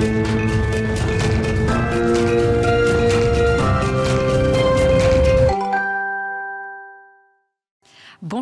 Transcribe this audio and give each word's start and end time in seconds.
Thank 0.00 0.28
you. 0.28 0.29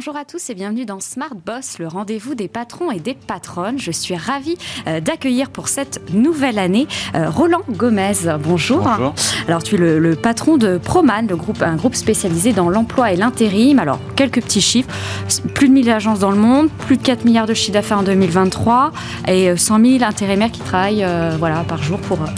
Bonjour 0.01 0.17
à 0.17 0.25
tous 0.25 0.49
et 0.49 0.55
bienvenue 0.55 0.85
dans 0.85 1.01
Smart 1.01 1.35
Boss, 1.45 1.81
le 1.81 1.89
rendez-vous 1.89 2.37
des 2.37 2.47
patrons 2.47 2.93
et 2.93 3.01
des 3.01 3.15
patronnes. 3.15 3.81
Je 3.81 3.91
suis 3.91 4.15
ravie 4.15 4.57
euh, 4.87 5.01
d'accueillir 5.01 5.51
pour 5.51 5.67
cette 5.67 6.13
nouvelle 6.15 6.61
année 6.61 6.87
euh, 7.17 7.29
Roland 7.29 7.63
Gomez. 7.69 8.13
Bonjour. 8.41 8.79
Bonjour. 8.83 9.13
Alors 9.49 9.61
tu 9.65 9.75
es 9.75 9.79
le, 9.79 9.99
le 9.99 10.15
patron 10.15 10.57
de 10.57 10.79
Proman, 10.79 11.27
le 11.29 11.35
groupe, 11.35 11.63
un 11.63 11.75
groupe 11.75 11.97
spécialisé 11.97 12.53
dans 12.53 12.69
l'emploi 12.71 13.11
et 13.11 13.17
l'intérim. 13.17 13.81
Alors 13.81 13.99
quelques 14.15 14.41
petits 14.41 14.61
chiffres, 14.61 14.89
plus 15.53 15.69
de 15.69 15.73
1000 15.75 15.91
agences 15.91 16.21
dans 16.21 16.31
le 16.31 16.37
monde, 16.39 16.69
plus 16.87 16.97
de 16.97 17.03
4 17.03 17.25
milliards 17.25 17.47
de 17.47 17.55
chiffre 17.55 17.73
d'affaires 17.73 17.99
en 17.99 18.05
2023 18.05 18.93
et 19.27 19.57
100 19.57 19.85
000 19.85 20.05
intérimaires 20.05 20.53
qui 20.53 20.61
travaillent 20.61 21.03
euh, 21.03 21.35
voilà, 21.41 21.65
par 21.65 21.83
jour 21.83 21.99
pour, 21.99 22.19
pour- 22.19 22.29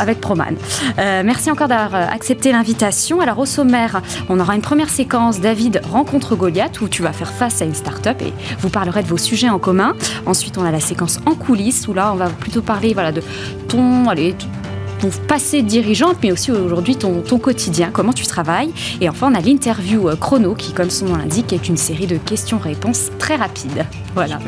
avec 0.00 0.22
Proman. 0.22 0.54
Euh, 0.98 1.22
merci 1.22 1.50
encore 1.50 1.68
d'avoir 1.68 1.94
euh, 1.94 2.06
accepté 2.10 2.50
l'invitation. 2.50 3.20
Alors 3.20 3.38
au 3.40 3.46
sommaire, 3.46 4.00
on 4.30 4.40
aura 4.40 4.54
une 4.54 4.62
première 4.62 4.88
séquence 4.88 5.38
David 5.38 5.82
rencontre 5.90 6.34
Goliath 6.34 6.77
où 6.80 6.88
tu 6.88 7.02
vas 7.02 7.12
faire 7.12 7.30
face 7.30 7.62
à 7.62 7.64
une 7.64 7.74
start-up 7.74 8.20
et 8.22 8.32
vous 8.60 8.68
parlerez 8.68 9.02
de 9.02 9.08
vos 9.08 9.18
sujets 9.18 9.48
en 9.48 9.58
commun. 9.58 9.94
Ensuite, 10.26 10.58
on 10.58 10.64
a 10.64 10.70
la 10.70 10.80
séquence 10.80 11.18
en 11.26 11.34
coulisses 11.34 11.88
où 11.88 11.94
là, 11.94 12.12
on 12.12 12.16
va 12.16 12.28
plutôt 12.28 12.62
parler 12.62 12.94
voilà, 12.94 13.12
de 13.12 13.22
ton, 13.68 14.08
allez, 14.08 14.34
ton 15.00 15.10
passé 15.28 15.62
de 15.62 15.68
dirigeante, 15.68 16.16
mais 16.22 16.32
aussi 16.32 16.50
aujourd'hui 16.50 16.96
ton, 16.96 17.22
ton 17.22 17.38
quotidien, 17.38 17.90
comment 17.92 18.12
tu 18.12 18.26
travailles. 18.26 18.72
Et 19.00 19.08
enfin, 19.08 19.30
on 19.32 19.34
a 19.34 19.40
l'interview 19.40 20.08
euh, 20.08 20.16
chrono 20.16 20.54
qui, 20.54 20.72
comme 20.72 20.90
son 20.90 21.06
nom 21.06 21.16
l'indique, 21.16 21.52
est 21.52 21.68
une 21.68 21.76
série 21.76 22.06
de 22.06 22.16
questions-réponses 22.16 23.10
très 23.18 23.36
rapides. 23.36 23.86
Voilà. 24.14 24.38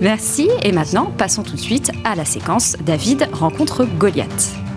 Merci. 0.00 0.48
Et 0.62 0.72
maintenant, 0.72 1.12
passons 1.16 1.42
tout 1.42 1.54
de 1.54 1.60
suite 1.60 1.90
à 2.04 2.14
la 2.14 2.24
séquence 2.24 2.76
David 2.84 3.28
rencontre 3.32 3.86
Goliath. 3.98 4.67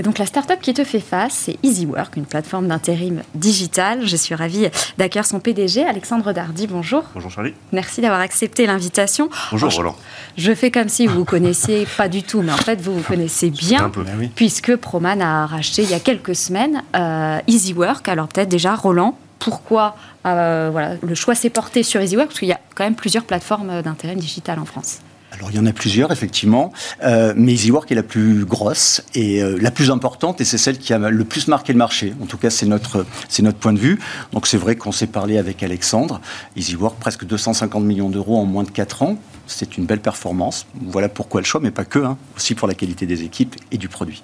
Et 0.00 0.02
donc 0.02 0.16
la 0.16 0.24
start-up 0.24 0.60
qui 0.62 0.72
te 0.72 0.82
fait 0.82 0.98
face, 0.98 1.34
c'est 1.34 1.58
EasyWork, 1.62 2.16
une 2.16 2.24
plateforme 2.24 2.68
d'intérim 2.68 3.20
digital. 3.34 4.06
Je 4.06 4.16
suis 4.16 4.34
ravie 4.34 4.68
d'accueillir 4.96 5.26
son 5.26 5.40
PDG, 5.40 5.84
Alexandre 5.84 6.32
Dardy. 6.32 6.66
Bonjour. 6.66 7.02
Bonjour 7.12 7.30
Charlie. 7.30 7.52
Merci 7.72 8.00
d'avoir 8.00 8.20
accepté 8.20 8.64
l'invitation. 8.64 9.28
Bonjour 9.50 9.68
Alors, 9.68 9.76
Roland. 9.76 9.96
Je 10.38 10.54
fais 10.54 10.70
comme 10.70 10.88
si 10.88 11.06
vous 11.06 11.18
vous 11.18 11.24
connaissiez 11.26 11.86
pas 11.98 12.08
du 12.08 12.22
tout, 12.22 12.40
mais 12.40 12.52
en 12.52 12.56
fait 12.56 12.80
vous 12.80 12.94
vous 12.94 13.02
connaissez 13.02 13.50
bien. 13.50 13.84
Un 13.84 13.90
peu. 13.90 14.02
Ben. 14.02 14.30
Puisque 14.34 14.74
Proman 14.76 15.20
a 15.20 15.44
racheté 15.44 15.82
il 15.82 15.90
y 15.90 15.94
a 15.94 16.00
quelques 16.00 16.34
semaines 16.34 16.82
euh, 16.96 17.38
EasyWork. 17.46 18.08
Alors 18.08 18.28
peut-être 18.28 18.48
déjà, 18.48 18.74
Roland, 18.74 19.18
pourquoi 19.38 19.96
euh, 20.24 20.70
voilà, 20.72 20.94
le 21.02 21.14
choix 21.14 21.34
s'est 21.34 21.50
porté 21.50 21.82
sur 21.82 22.00
EasyWork? 22.00 22.28
Parce 22.28 22.38
qu'il 22.38 22.48
y 22.48 22.52
a 22.52 22.60
quand 22.74 22.84
même 22.84 22.94
plusieurs 22.94 23.24
plateformes 23.24 23.82
d'intérim 23.82 24.18
digital 24.18 24.60
en 24.60 24.64
France. 24.64 25.00
Alors 25.40 25.50
il 25.50 25.56
y 25.56 25.58
en 25.58 25.64
a 25.64 25.72
plusieurs 25.72 26.12
effectivement, 26.12 26.70
euh, 27.02 27.32
mais 27.34 27.52
EasyWork 27.54 27.90
est 27.90 27.94
la 27.94 28.02
plus 28.02 28.44
grosse 28.44 29.02
et 29.14 29.42
euh, 29.42 29.56
la 29.58 29.70
plus 29.70 29.90
importante 29.90 30.38
et 30.42 30.44
c'est 30.44 30.58
celle 30.58 30.76
qui 30.76 30.92
a 30.92 30.98
le 30.98 31.24
plus 31.24 31.48
marqué 31.48 31.72
le 31.72 31.78
marché. 31.78 32.12
En 32.22 32.26
tout 32.26 32.36
cas 32.36 32.50
c'est 32.50 32.66
notre 32.66 33.06
c'est 33.30 33.42
notre 33.42 33.56
point 33.56 33.72
de 33.72 33.78
vue. 33.78 33.98
Donc 34.34 34.46
c'est 34.46 34.58
vrai 34.58 34.76
qu'on 34.76 34.92
s'est 34.92 35.06
parlé 35.06 35.38
avec 35.38 35.62
Alexandre. 35.62 36.20
EasyWork 36.56 36.98
presque 37.00 37.24
250 37.24 37.82
millions 37.82 38.10
d'euros 38.10 38.36
en 38.38 38.44
moins 38.44 38.64
de 38.64 38.70
4 38.70 39.02
ans. 39.02 39.16
C'est 39.46 39.78
une 39.78 39.86
belle 39.86 40.00
performance. 40.00 40.66
Voilà 40.82 41.08
pourquoi 41.08 41.40
le 41.40 41.46
choix, 41.46 41.60
mais 41.62 41.70
pas 41.70 41.86
que, 41.86 42.00
hein, 42.00 42.18
aussi 42.36 42.54
pour 42.54 42.68
la 42.68 42.74
qualité 42.74 43.06
des 43.06 43.22
équipes 43.22 43.56
et 43.72 43.78
du 43.78 43.88
produit. 43.88 44.22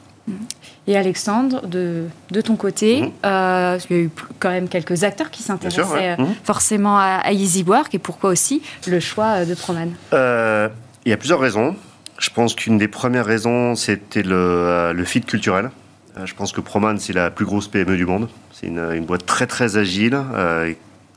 Et 0.89 0.97
Alexandre, 0.97 1.67
de, 1.67 2.05
de 2.31 2.41
ton 2.41 2.56
côté, 2.56 3.03
Mhm. 3.03 3.11
euh, 3.25 3.78
qu'il 3.78 3.97
y 3.97 4.00
a 4.00 4.03
eu 4.03 4.11
quand 4.39 4.50
même 4.50 4.69
quelques 4.69 5.03
acteurs 5.05 5.31
qui 5.31 5.42
s'intéressaient 5.42 5.83
ouais. 5.83 6.17
Mhm. 6.19 6.34
forcément 6.44 6.98
à, 6.98 7.20
à 7.25 7.33
EasyWork 7.33 7.94
et 7.94 7.98
pourquoi 7.98 8.31
aussi 8.31 8.61
le 8.87 9.00
choix 9.00 9.44
de 9.44 9.55
Proman? 9.55 9.92
Euh, 10.12 10.69
il 11.06 11.10
y 11.10 11.12
a 11.12 11.16
plusieurs 11.16 11.38
raisons. 11.38 11.76
Je 12.18 12.30
pense 12.30 12.54
qu'une 12.54 12.78
des 12.78 12.88
premières 12.88 13.24
raisons, 13.24 13.76
c'était 13.76 14.24
le, 14.24 14.34
euh, 14.34 14.92
le 14.92 15.04
fit 15.04 15.20
culturel. 15.20 15.70
Euh, 16.18 16.26
je 16.26 16.34
pense 16.34 16.52
que 16.52 16.60
Proman, 16.60 16.98
c'est 16.98 17.12
la 17.12 17.31
plus 17.31 17.44
grosse 17.44 17.69
PME 17.69 17.97
du 17.97 18.04
monde. 18.04 18.28
C'est 18.53 18.66
une, 18.66 19.04
boîte 19.04 19.25
très 19.25 19.47
très 19.47 19.76
agile, 19.76 20.19
euh, 20.34 20.72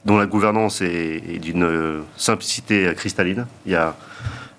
dont 0.06 0.18
la 0.18 0.28
gouvernance 0.28 0.82
est, 0.82 1.40
d'une 1.40 2.04
simplicité 2.18 2.94
cristalline. 2.96 3.48
Il 3.66 3.72
y 3.72 3.76
a 3.76 3.96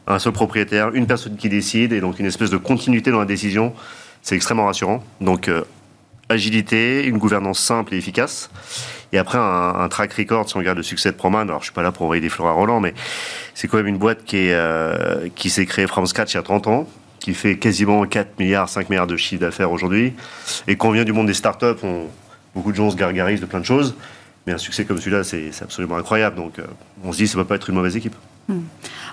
un 0.09 0.19
seul 0.19 0.33
propriétaire, 0.33 0.93
une 0.95 1.07
personne 1.07 1.37
qui 1.37 1.49
décide, 1.49 1.93
et 1.93 2.01
donc 2.01 2.19
une 2.19 2.27
espèce 2.27 2.51
de 2.51 2.57
continuité 2.57 3.13
dans 3.13 3.21
la 3.21 3.27
décision. 3.27 3.73
C'est 4.23 4.35
extrêmement 4.35 4.67
rassurant. 4.67 5.05
Donc, 5.21 5.49
agilité, 6.31 7.05
une 7.05 7.19
gouvernance 7.19 7.59
simple 7.59 7.95
et 7.95 7.99
efficace. 7.99 8.51
Et 9.13 9.19
après, 9.19 9.39
un, 9.39 9.89
track 9.89 10.13
record, 10.15 10.49
si 10.49 10.57
on 10.57 10.61
regarde 10.61 10.79
le 10.79 10.85
succès 10.85 11.11
de 11.11 11.17
Proman, 11.17 11.49
alors 11.49 11.61
je 11.61 11.65
suis 11.65 11.75
pas 11.75 11.83
là 11.83 11.91
pour 11.91 12.03
envoyer 12.03 12.23
des 12.23 12.29
fleurs 12.29 12.49
à 12.49 12.53
Roland, 12.53 12.81
mais 12.81 12.95
c'est 13.55 13.67
quand 13.67 13.77
même 13.77 13.89
une 13.89 13.99
boîte 13.99 14.25
qui, 14.25 14.37
est, 14.37 14.55
euh, 14.55 15.29
qui 15.35 15.51
s'est 15.51 15.67
créée 15.67 15.89
from 15.89 16.07
scratch 16.07 16.33
il 16.33 16.37
y 16.37 16.41
a 16.41 16.43
30 16.43 16.69
ans, 16.69 16.89
qui 17.19 17.35
fait 17.35 17.57
quasiment 17.59 18.07
4 18.07 18.39
milliards, 18.39 18.69
5 18.69 18.89
milliards 18.89 19.09
de 19.09 19.17
chiffre 19.17 19.41
d'affaires 19.41 19.73
aujourd'hui. 19.73 20.13
Et 20.69 20.77
quand 20.77 20.89
on 20.89 20.93
vient 20.93 21.05
du 21.05 21.13
monde 21.13 21.27
des 21.27 21.35
startups, 21.35 21.83
on, 21.83 22.07
beaucoup 22.55 22.71
de 22.71 22.77
gens 22.77 22.91
se 22.91 22.97
gargarisent 22.97 23.41
de 23.41 23.47
plein 23.47 23.61
de 23.61 23.65
choses. 23.65 23.97
Mais 24.47 24.53
un 24.53 24.59
succès 24.59 24.85
comme 24.85 24.99
celui-là, 24.99 25.25
c'est 25.25 25.51
absolument 25.61 25.97
incroyable. 25.97 26.37
Donc, 26.37 26.59
euh, 26.59 26.65
on 27.05 27.13
se 27.13 27.19
dit, 27.19 27.29
ça 27.29 27.37
ne 27.37 27.43
va 27.43 27.49
pas 27.49 27.57
être 27.57 27.69
une 27.69 27.77
mauvaise 27.77 27.97
équipe. 27.97 28.15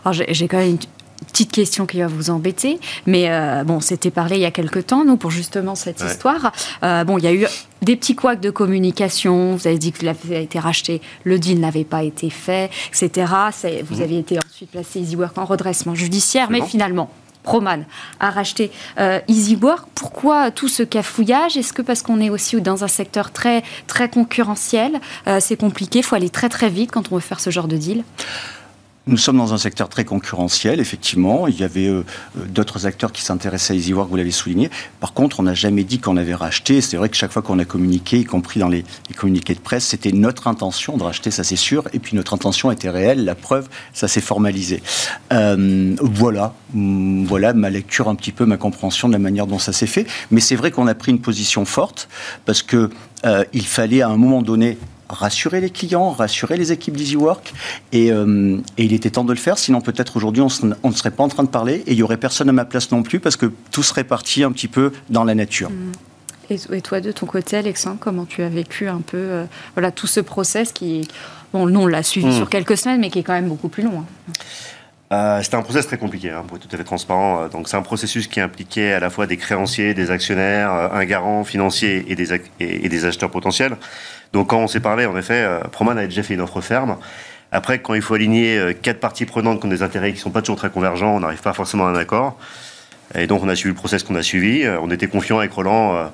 Alors 0.03 0.13
j'ai 0.13 0.47
quand 0.47 0.57
même 0.57 0.77
petite 1.25 1.51
question 1.51 1.85
qui 1.85 1.99
va 1.99 2.07
vous 2.07 2.29
embêter, 2.29 2.79
mais 3.05 3.29
euh, 3.29 3.63
bon, 3.63 3.79
c'était 3.79 4.11
parlé 4.11 4.35
il 4.37 4.41
y 4.41 4.45
a 4.45 4.51
quelques 4.51 4.87
temps, 4.87 5.03
nous, 5.03 5.17
pour 5.17 5.31
justement 5.31 5.75
cette 5.75 6.01
Ouais. 6.01 6.07
histoire. 6.07 6.51
Euh, 6.83 7.03
bon, 7.03 7.17
il 7.17 7.23
y 7.23 7.27
a 7.27 7.33
eu 7.33 7.45
des 7.81 7.95
petits 7.95 8.15
couacs 8.15 8.39
de 8.39 8.49
communication. 8.49 9.55
Vous 9.55 9.67
avez 9.67 9.77
dit 9.77 9.91
que 9.91 10.05
l'avait 10.05 10.43
été 10.43 10.59
racheté, 10.59 11.01
le 11.23 11.39
deal 11.39 11.59
n'avait 11.59 11.83
pas 11.83 12.03
été 12.03 12.29
fait, 12.29 12.69
etc. 12.89 13.31
Vous 13.89 14.01
aviez 14.01 14.19
été 14.19 14.37
ensuite 14.45 14.71
placé 14.71 14.99
EasyWork 14.99 15.37
en 15.37 15.45
redressement 15.45 15.95
judiciaire, 15.95 16.49
mais 16.49 16.61
finalement. 16.61 17.09
Proman 17.43 17.85
a 18.19 18.29
racheté 18.29 18.71
euh, 18.99 19.21
EasyWork. 19.29 19.87
Pourquoi 19.95 20.51
tout 20.51 20.67
ce 20.67 20.83
cafouillage? 20.83 21.55
Est-ce 21.55 21.71
que 21.71 21.81
parce 21.81 22.01
qu'on 22.01 22.19
est 22.19 22.29
aussi 22.29 22.59
dans 22.59 22.83
un 22.83 22.89
secteur 22.89 23.31
très, 23.31 23.63
très 23.87 24.09
concurrentiel, 24.09 24.99
euh, 25.27 25.37
c'est 25.39 25.55
compliqué, 25.55 25.99
il 25.99 26.03
faut 26.03 26.15
aller 26.15 26.29
très 26.29 26.49
très 26.49 26.67
vite 26.69 26.91
quand 26.91 27.09
on 27.09 27.15
veut 27.15 27.21
faire 27.21 27.39
ce 27.39 27.49
genre 27.49 27.69
de 27.69 27.77
deal? 27.77 28.03
Nous 29.07 29.17
sommes 29.17 29.37
dans 29.37 29.53
un 29.53 29.57
secteur 29.57 29.87
très 29.87 30.03
concurrentiel, 30.03 30.79
effectivement. 30.79 31.47
Il 31.47 31.57
y 31.57 31.63
avait 31.63 31.87
euh, 31.87 32.03
euh, 32.37 32.45
d'autres 32.45 32.85
acteurs 32.85 33.11
qui 33.11 33.21
s'intéressaient 33.21 33.73
à 33.73 33.75
EasyWork, 33.75 34.09
vous 34.09 34.15
l'avez 34.17 34.31
souligné. 34.31 34.69
Par 34.99 35.13
contre, 35.13 35.39
on 35.39 35.43
n'a 35.43 35.53
jamais 35.53 35.83
dit 35.83 35.99
qu'on 35.99 36.17
avait 36.17 36.35
racheté. 36.35 36.81
C'est 36.81 36.97
vrai 36.97 37.07
que 37.07 37.15
chaque 37.15 37.31
fois 37.31 37.41
qu'on 37.41 37.59
a 37.59 37.65
communiqué, 37.65 38.19
y 38.19 38.25
compris 38.25 38.59
dans 38.59 38.67
les, 38.67 38.83
communiqués 39.15 39.55
de 39.55 39.59
presse, 39.59 39.85
c'était 39.85 40.11
notre 40.11 40.47
intention 40.47 40.97
de 40.97 41.03
racheter, 41.03 41.31
ça 41.31 41.43
c'est 41.43 41.55
sûr. 41.55 41.87
Et 41.93 41.99
puis 41.99 42.15
notre 42.15 42.33
intention 42.33 42.69
était 42.69 42.89
réelle. 42.89 43.23
La 43.23 43.35
preuve, 43.35 43.69
ça 43.93 44.07
s'est 44.07 44.21
formalisé. 44.21 44.83
Euh, 45.31 45.95
voilà, 46.01 46.53
Hum, 46.75 47.25
voilà 47.25 47.53
ma 47.53 47.69
lecture 47.69 48.09
un 48.09 48.15
petit 48.15 48.31
peu, 48.31 48.45
ma 48.45 48.57
compréhension 48.57 49.07
de 49.07 49.13
la 49.13 49.19
manière 49.19 49.47
dont 49.47 49.59
ça 49.59 49.71
s'est 49.71 49.87
fait. 49.87 50.05
Mais 50.31 50.41
c'est 50.41 50.55
vrai 50.55 50.71
qu'on 50.71 50.87
a 50.87 50.95
pris 50.95 51.11
une 51.11 51.21
position 51.21 51.63
forte 51.63 52.09
parce 52.45 52.61
que 52.61 52.89
euh, 53.25 53.45
il 53.53 53.65
fallait 53.65 54.01
à 54.01 54.09
un 54.09 54.17
moment 54.17 54.41
donné 54.41 54.77
rassurer 55.09 55.61
les 55.61 55.69
clients, 55.69 56.11
rassurer 56.11 56.57
les 56.57 56.71
équipes 56.71 56.97
d'EasyWork, 56.97 57.53
et, 57.91 58.11
euh, 58.11 58.57
et 58.77 58.83
il 58.85 58.93
était 58.93 59.09
temps 59.09 59.23
de 59.23 59.31
le 59.33 59.39
faire, 59.39 59.57
sinon 59.57 59.81
peut-être 59.81 60.17
aujourd'hui 60.17 60.41
on, 60.41 60.89
ne 60.89 60.93
serait 60.95 61.11
pas 61.11 61.23
en 61.23 61.27
train 61.29 61.43
de 61.43 61.49
parler, 61.49 61.83
et 61.87 61.91
il 61.93 61.97
y 61.97 62.03
aurait 62.03 62.17
personne 62.17 62.49
à 62.49 62.53
ma 62.53 62.65
place 62.65 62.91
non 62.91 63.03
plus, 63.03 63.19
parce 63.19 63.35
que 63.35 63.51
tout 63.71 63.83
serait 63.83 64.03
parti 64.03 64.43
un 64.43 64.51
petit 64.51 64.67
peu 64.67 64.91
dans 65.09 65.23
la 65.23 65.35
nature. 65.35 65.69
Et, 66.49 66.57
et 66.71 66.81
toi, 66.81 67.01
de 67.01 67.11
ton 67.11 67.25
côté, 67.25 67.57
Alexandre, 67.57 67.97
comment 67.99 68.25
tu 68.25 68.41
as 68.41 68.49
vécu 68.49 68.87
un 68.87 69.01
peu 69.01 69.17
euh, 69.17 69.43
voilà, 69.75 69.91
tout 69.91 70.07
ce 70.07 70.21
process 70.21 70.71
qui, 70.71 71.05
bon, 71.51 71.65
nous, 71.67 71.81
on 71.81 71.87
l'a 71.87 72.03
suivi 72.03 72.27
Mm. 72.27 72.31
sur 72.33 72.49
quelques 72.49 72.77
semaines, 72.77 73.01
mais 73.01 73.09
qui 73.09 73.19
est 73.19 73.23
quand 73.23 73.33
même 73.33 73.49
beaucoup 73.49 73.67
plus 73.67 73.83
long. 73.83 73.99
hein. 73.99 74.33
Euh, 75.13 75.41
C'était 75.41 75.55
un 75.55 75.61
process 75.61 75.87
très 75.87 75.97
compliqué, 75.97 76.31
hein, 76.31 76.43
pour 76.45 76.57
être 76.57 76.67
tout 76.67 76.73
à 76.75 76.77
fait 76.77 76.83
transparent. 76.83 77.47
Donc 77.47 77.69
c'est 77.69 77.77
un 77.77 77.81
processus 77.81 78.27
qui 78.27 78.41
impliquait 78.41 78.91
à 78.91 78.99
la 78.99 79.09
fois 79.09 79.25
des 79.25 79.37
créanciers, 79.37 79.93
des 79.93 80.11
actionnaires, 80.11 80.69
un 80.69 81.05
garant 81.05 81.45
financier 81.45 82.05
et 82.09 82.15
des, 82.15 82.33
ac- 82.33 82.41
et, 82.59 82.85
et 82.85 82.89
des 82.89 83.05
acheteurs 83.05 83.31
potentiels. 83.31 83.77
Donc 84.33 84.49
quand 84.49 84.59
on 84.59 84.67
s'est 84.67 84.79
parlé, 84.79 85.05
en 85.05 85.17
effet, 85.17 85.41
euh, 85.41 85.59
Proman 85.71 85.97
avait 85.97 86.07
déjà 86.07 86.23
fait 86.23 86.33
une 86.33 86.41
offre 86.41 86.61
ferme. 86.61 86.97
Après, 87.51 87.79
quand 87.79 87.93
il 87.93 88.01
faut 88.01 88.13
aligner 88.13 88.57
euh, 88.57 88.73
quatre 88.73 88.99
parties 88.99 89.25
prenantes 89.25 89.61
qui 89.61 89.67
ont 89.67 89.69
des 89.69 89.83
intérêts 89.83 90.11
qui 90.11 90.17
ne 90.17 90.21
sont 90.21 90.31
pas 90.31 90.41
toujours 90.41 90.57
très 90.57 90.69
convergents, 90.69 91.15
on 91.15 91.19
n'arrive 91.21 91.41
pas 91.41 91.53
forcément 91.53 91.87
à 91.87 91.89
un 91.89 91.95
accord. 91.95 92.37
Et 93.15 93.25
donc 93.25 93.41
on 93.43 93.49
a 93.49 93.55
suivi 93.55 93.73
le 93.73 93.77
process 93.77 94.03
qu'on 94.03 94.15
a 94.15 94.23
suivi. 94.23 94.63
Euh, 94.63 94.79
On 94.81 94.91
était 94.91 95.07
confiant 95.07 95.39
avec 95.39 95.51
Roland 95.51 96.11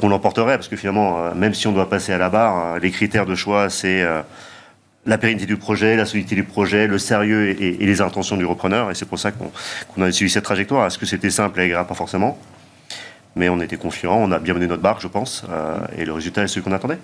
qu'on 0.00 0.08
l'emporterait, 0.08 0.56
parce 0.56 0.68
que 0.68 0.76
finalement, 0.76 1.34
même 1.34 1.52
si 1.52 1.66
on 1.66 1.72
doit 1.72 1.88
passer 1.90 2.10
à 2.10 2.18
la 2.18 2.30
barre, 2.30 2.78
les 2.78 2.90
critères 2.90 3.26
de 3.26 3.34
choix, 3.34 3.68
c'est 3.68 4.02
la 5.04 5.18
pérennité 5.18 5.44
du 5.44 5.58
projet, 5.58 5.96
la 5.96 6.06
solidité 6.06 6.34
du 6.34 6.44
projet, 6.44 6.86
le 6.86 6.98
sérieux 6.98 7.50
et, 7.50 7.76
les 7.76 8.00
intentions 8.00 8.38
du 8.38 8.46
repreneur. 8.46 8.90
Et 8.90 8.94
c'est 8.94 9.04
pour 9.04 9.18
ça 9.18 9.32
qu'on 9.32 9.52
qu'on 9.94 10.02
a 10.02 10.10
suivi 10.10 10.30
cette 10.30 10.44
trajectoire. 10.44 10.86
Est-ce 10.86 10.98
que 10.98 11.04
c'était 11.04 11.30
simple 11.30 11.60
et 11.60 11.64
agréable 11.64 11.88
Pas 11.88 11.94
forcément. 11.94 12.38
Mais 13.36 13.48
on 13.50 13.60
était 13.60 13.76
confiant, 13.76 14.16
on 14.16 14.32
a 14.32 14.38
bien 14.38 14.54
mené 14.54 14.66
notre 14.66 14.82
barque, 14.82 15.02
je 15.02 15.08
pense. 15.08 15.44
euh, 15.50 15.76
et 15.96 16.04
le 16.06 16.12
résultat 16.12 16.42
est 16.42 16.48
celui 16.48 16.62
qu'on 16.62 16.72
attendait. 16.72 16.98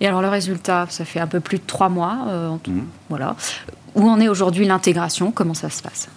Et 0.00 0.06
alors, 0.06 0.20
le 0.22 0.28
résultat, 0.28 0.86
ça 0.90 1.04
fait 1.04 1.20
un 1.20 1.26
peu 1.26 1.40
plus 1.40 1.58
de 1.58 1.64
trois 1.66 1.88
mois. 1.88 2.18
euh, 2.28 2.48
en 2.48 2.58
tout- 2.58 2.70
Mhm. 2.70 2.86
Voilà. 3.08 3.34
Où 3.94 4.08
en 4.08 4.20
est 4.20 4.28
aujourd'hui 4.28 4.66
l'intégration? 4.66 5.32
Comment 5.32 5.54
ça 5.54 5.70
se 5.70 5.82
passe? 5.82 6.08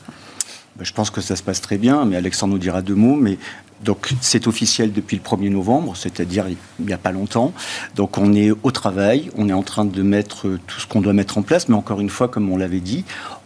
Je 0.80 0.92
pense 0.92 1.10
que 1.12 1.22
ça 1.22 1.36
se 1.36 1.44
passe 1.44 1.62
très 1.62 1.78
bien, 1.78 2.04
mais 2.06 2.16
Alexandre 2.18 2.54
nous 2.54 2.60
dira 2.60 2.82
deux 2.82 2.96
mots. 2.96 3.16
Mais 3.16 3.38
donc 3.84 4.14
c'est 4.22 4.48
officiel 4.48 4.92
depuis 4.92 5.16
le 5.16 5.22
1er 5.24 5.50
novembre, 5.50 5.96
c'est-à-dire 5.96 6.46
il 6.50 6.58
n'y 6.86 6.94
a 6.94 6.98
pas 6.98 7.12
longtemps. 7.12 7.54
Donc 7.96 8.18
on 8.18 8.34
est 8.34 8.52
au 8.64 8.72
travail, 8.72 9.30
on 9.38 9.48
est 9.50 9.54
en 9.54 9.64
train 9.64 9.86
de 9.86 10.02
mettre 10.04 10.50
tout 10.68 10.80
ce 10.80 10.88
qu'on 10.88 11.02
doit 11.02 11.14
mettre 11.14 11.38
en 11.38 11.42
place, 11.42 11.70
mais 11.70 11.76
encore 11.76 12.02
une 12.02 12.10
fois, 12.10 12.28
comme 12.28 12.50
on 12.52 12.58
l'avait 12.58 12.80
dit, 12.80 13.06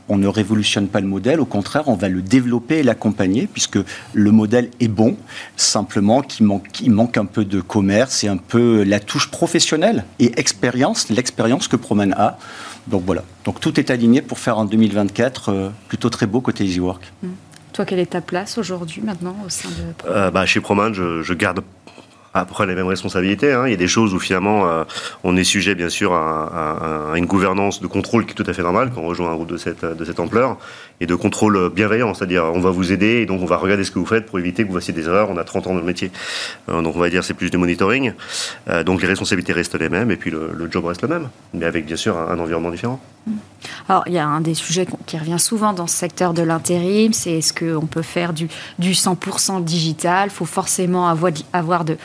on 0.10 0.18
ne 0.18 0.28
révolutionne 0.28 0.88
pas 0.88 1.02
le 1.02 1.08
modèle, 1.08 1.40
au 1.40 1.46
contraire, 1.46 1.88
on 1.88 1.96
va 1.96 2.10
le 2.10 2.22
développer 2.22 2.80
et 2.80 2.84
l'accompagner, 2.84 3.48
puisque 3.48 3.80
le 4.14 4.32
modèle 4.32 4.70
est 4.80 4.88
bon, 4.88 5.18
simplement 5.56 6.22
qu'il 6.22 6.46
manque, 6.46 6.80
il 6.82 6.92
manque 6.92 7.18
un 7.18 7.26
peu 7.26 7.46
de 7.46 7.62
commerce 7.62 8.24
et 8.24 8.28
un 8.28 8.38
peu 8.38 8.84
la 8.84 9.00
touche 9.00 9.30
professionnelle 9.30 10.06
et 10.20 10.40
expérience, 10.40 11.10
l'expérience 11.10 11.68
que 11.68 11.76
Proman 11.76 12.14
a. 12.14 12.38
Donc 12.88 13.04
voilà, 13.06 13.24
donc 13.44 13.60
tout 13.60 13.80
est 13.80 13.92
aligné 13.92 14.22
pour 14.22 14.40
faire 14.40 14.58
en 14.58 14.66
2024 14.66 15.50
euh, 15.50 15.70
plutôt 15.88 16.10
très 16.10 16.26
beau 16.26 16.40
côté 16.40 16.64
EasyWork. 16.64 17.04
Mmh. 17.22 17.28
Toi, 17.74 17.86
quelle 17.86 18.00
est 18.00 18.12
ta 18.12 18.22
place 18.22 18.58
aujourd'hui, 18.58 19.02
maintenant, 19.02 19.36
au 19.46 19.50
sein 19.50 19.70
de 19.70 19.94
Proman 19.98 20.18
euh, 20.18 20.32
bah, 20.32 20.46
Chez 20.46 20.62
Proman, 20.62 20.94
je, 20.94 21.22
je 21.22 21.34
garde 21.34 21.62
après 22.40 22.66
les 22.66 22.76
mêmes 22.76 22.88
responsabilités. 22.88 23.52
Hein. 23.52 23.68
Il 23.68 23.72
y 23.72 23.74
a 23.74 23.78
des 23.78 23.88
choses 23.88 24.14
où 24.14 24.20
finalement 24.20 24.68
euh, 24.68 24.84
on 25.24 25.36
est 25.36 25.44
sujet 25.44 25.76
bien 25.76 25.90
sûr 25.90 26.14
à, 26.14 27.14
une 27.16 27.26
gouvernance 27.26 27.82
de 27.82 27.88
contrôle 27.88 28.26
qui 28.26 28.32
est 28.32 28.36
tout 28.36 28.50
à 28.50 28.54
fait 28.54 28.64
normale 28.64 28.92
quand 28.94 29.02
on 29.02 29.08
rejoint 29.08 29.32
un 29.32 29.36
groupe 29.36 29.50
de 29.50 29.58
cette, 29.58 29.86
de 29.86 30.06
cette 30.06 30.20
ampleur 30.20 30.58
et 31.00 31.06
de 31.06 31.16
contrôle 31.16 31.70
bienveillant, 31.70 32.14
c'est-à-dire 32.14 32.46
on 32.46 32.60
va 32.60 32.72
vous 32.72 32.92
aider 32.92 33.22
et 33.22 33.26
donc 33.26 33.42
on 33.42 33.46
va 33.46 33.58
regarder 33.58 33.84
ce 33.84 33.92
que 33.92 34.00
vous 34.00 34.06
faites 34.06 34.26
pour 34.26 34.40
éviter 34.40 34.64
que 34.64 34.70
vous 34.70 34.76
fassiez 34.76 34.94
des 34.94 35.08
erreurs. 35.08 35.30
On 35.30 35.38
a 35.38 35.44
30 35.44 35.68
ans 35.68 35.74
dans 35.74 35.80
le 35.80 35.86
métier, 35.86 36.12
euh, 36.70 36.82
donc 36.82 36.96
on 36.96 37.00
va 37.00 37.10
dire 37.10 37.24
c'est 37.24 37.34
plus 37.34 37.50
du 37.50 37.58
monitoring. 37.58 38.14
Euh, 38.70 38.84
donc 38.84 39.02
les 39.02 39.08
responsabilités 39.08 39.54
restent 39.54 39.80
les 39.80 39.90
mêmes 39.90 40.12
et 40.12 40.18
puis 40.18 40.32
le, 40.32 40.68
job 40.70 40.86
reste 40.86 41.02
le 41.02 41.08
même, 41.08 41.30
mais 41.54 41.66
avec 41.66 41.86
bien 41.86 41.96
sûr 41.96 42.18
un, 42.18 42.40
environnement 42.40 42.72
différent. 42.72 43.00
Alors 43.90 44.04
il 44.08 44.14
y 44.14 44.18
a 44.18 44.28
un 44.28 44.42
des 44.42 44.54
sujets 44.54 44.88
qui 45.06 45.18
revient 45.18 45.40
souvent 45.40 45.74
dans 45.74 45.88
ce 45.88 45.96
secteur 45.96 46.34
de 46.34 46.42
l'intérim, 46.42 47.14
c'est 47.14 47.34
est-ce 47.34 47.54
qu'on 47.54 47.86
peut 47.86 48.02
faire 48.02 48.34
du, 48.34 48.48
du 48.80 48.92
100% 48.92 49.64
digital? 49.64 50.30
Il 50.30 50.34
faut 50.34 50.46
forcément 50.46 51.08
avoir, 51.08 51.86
de, 51.86 51.98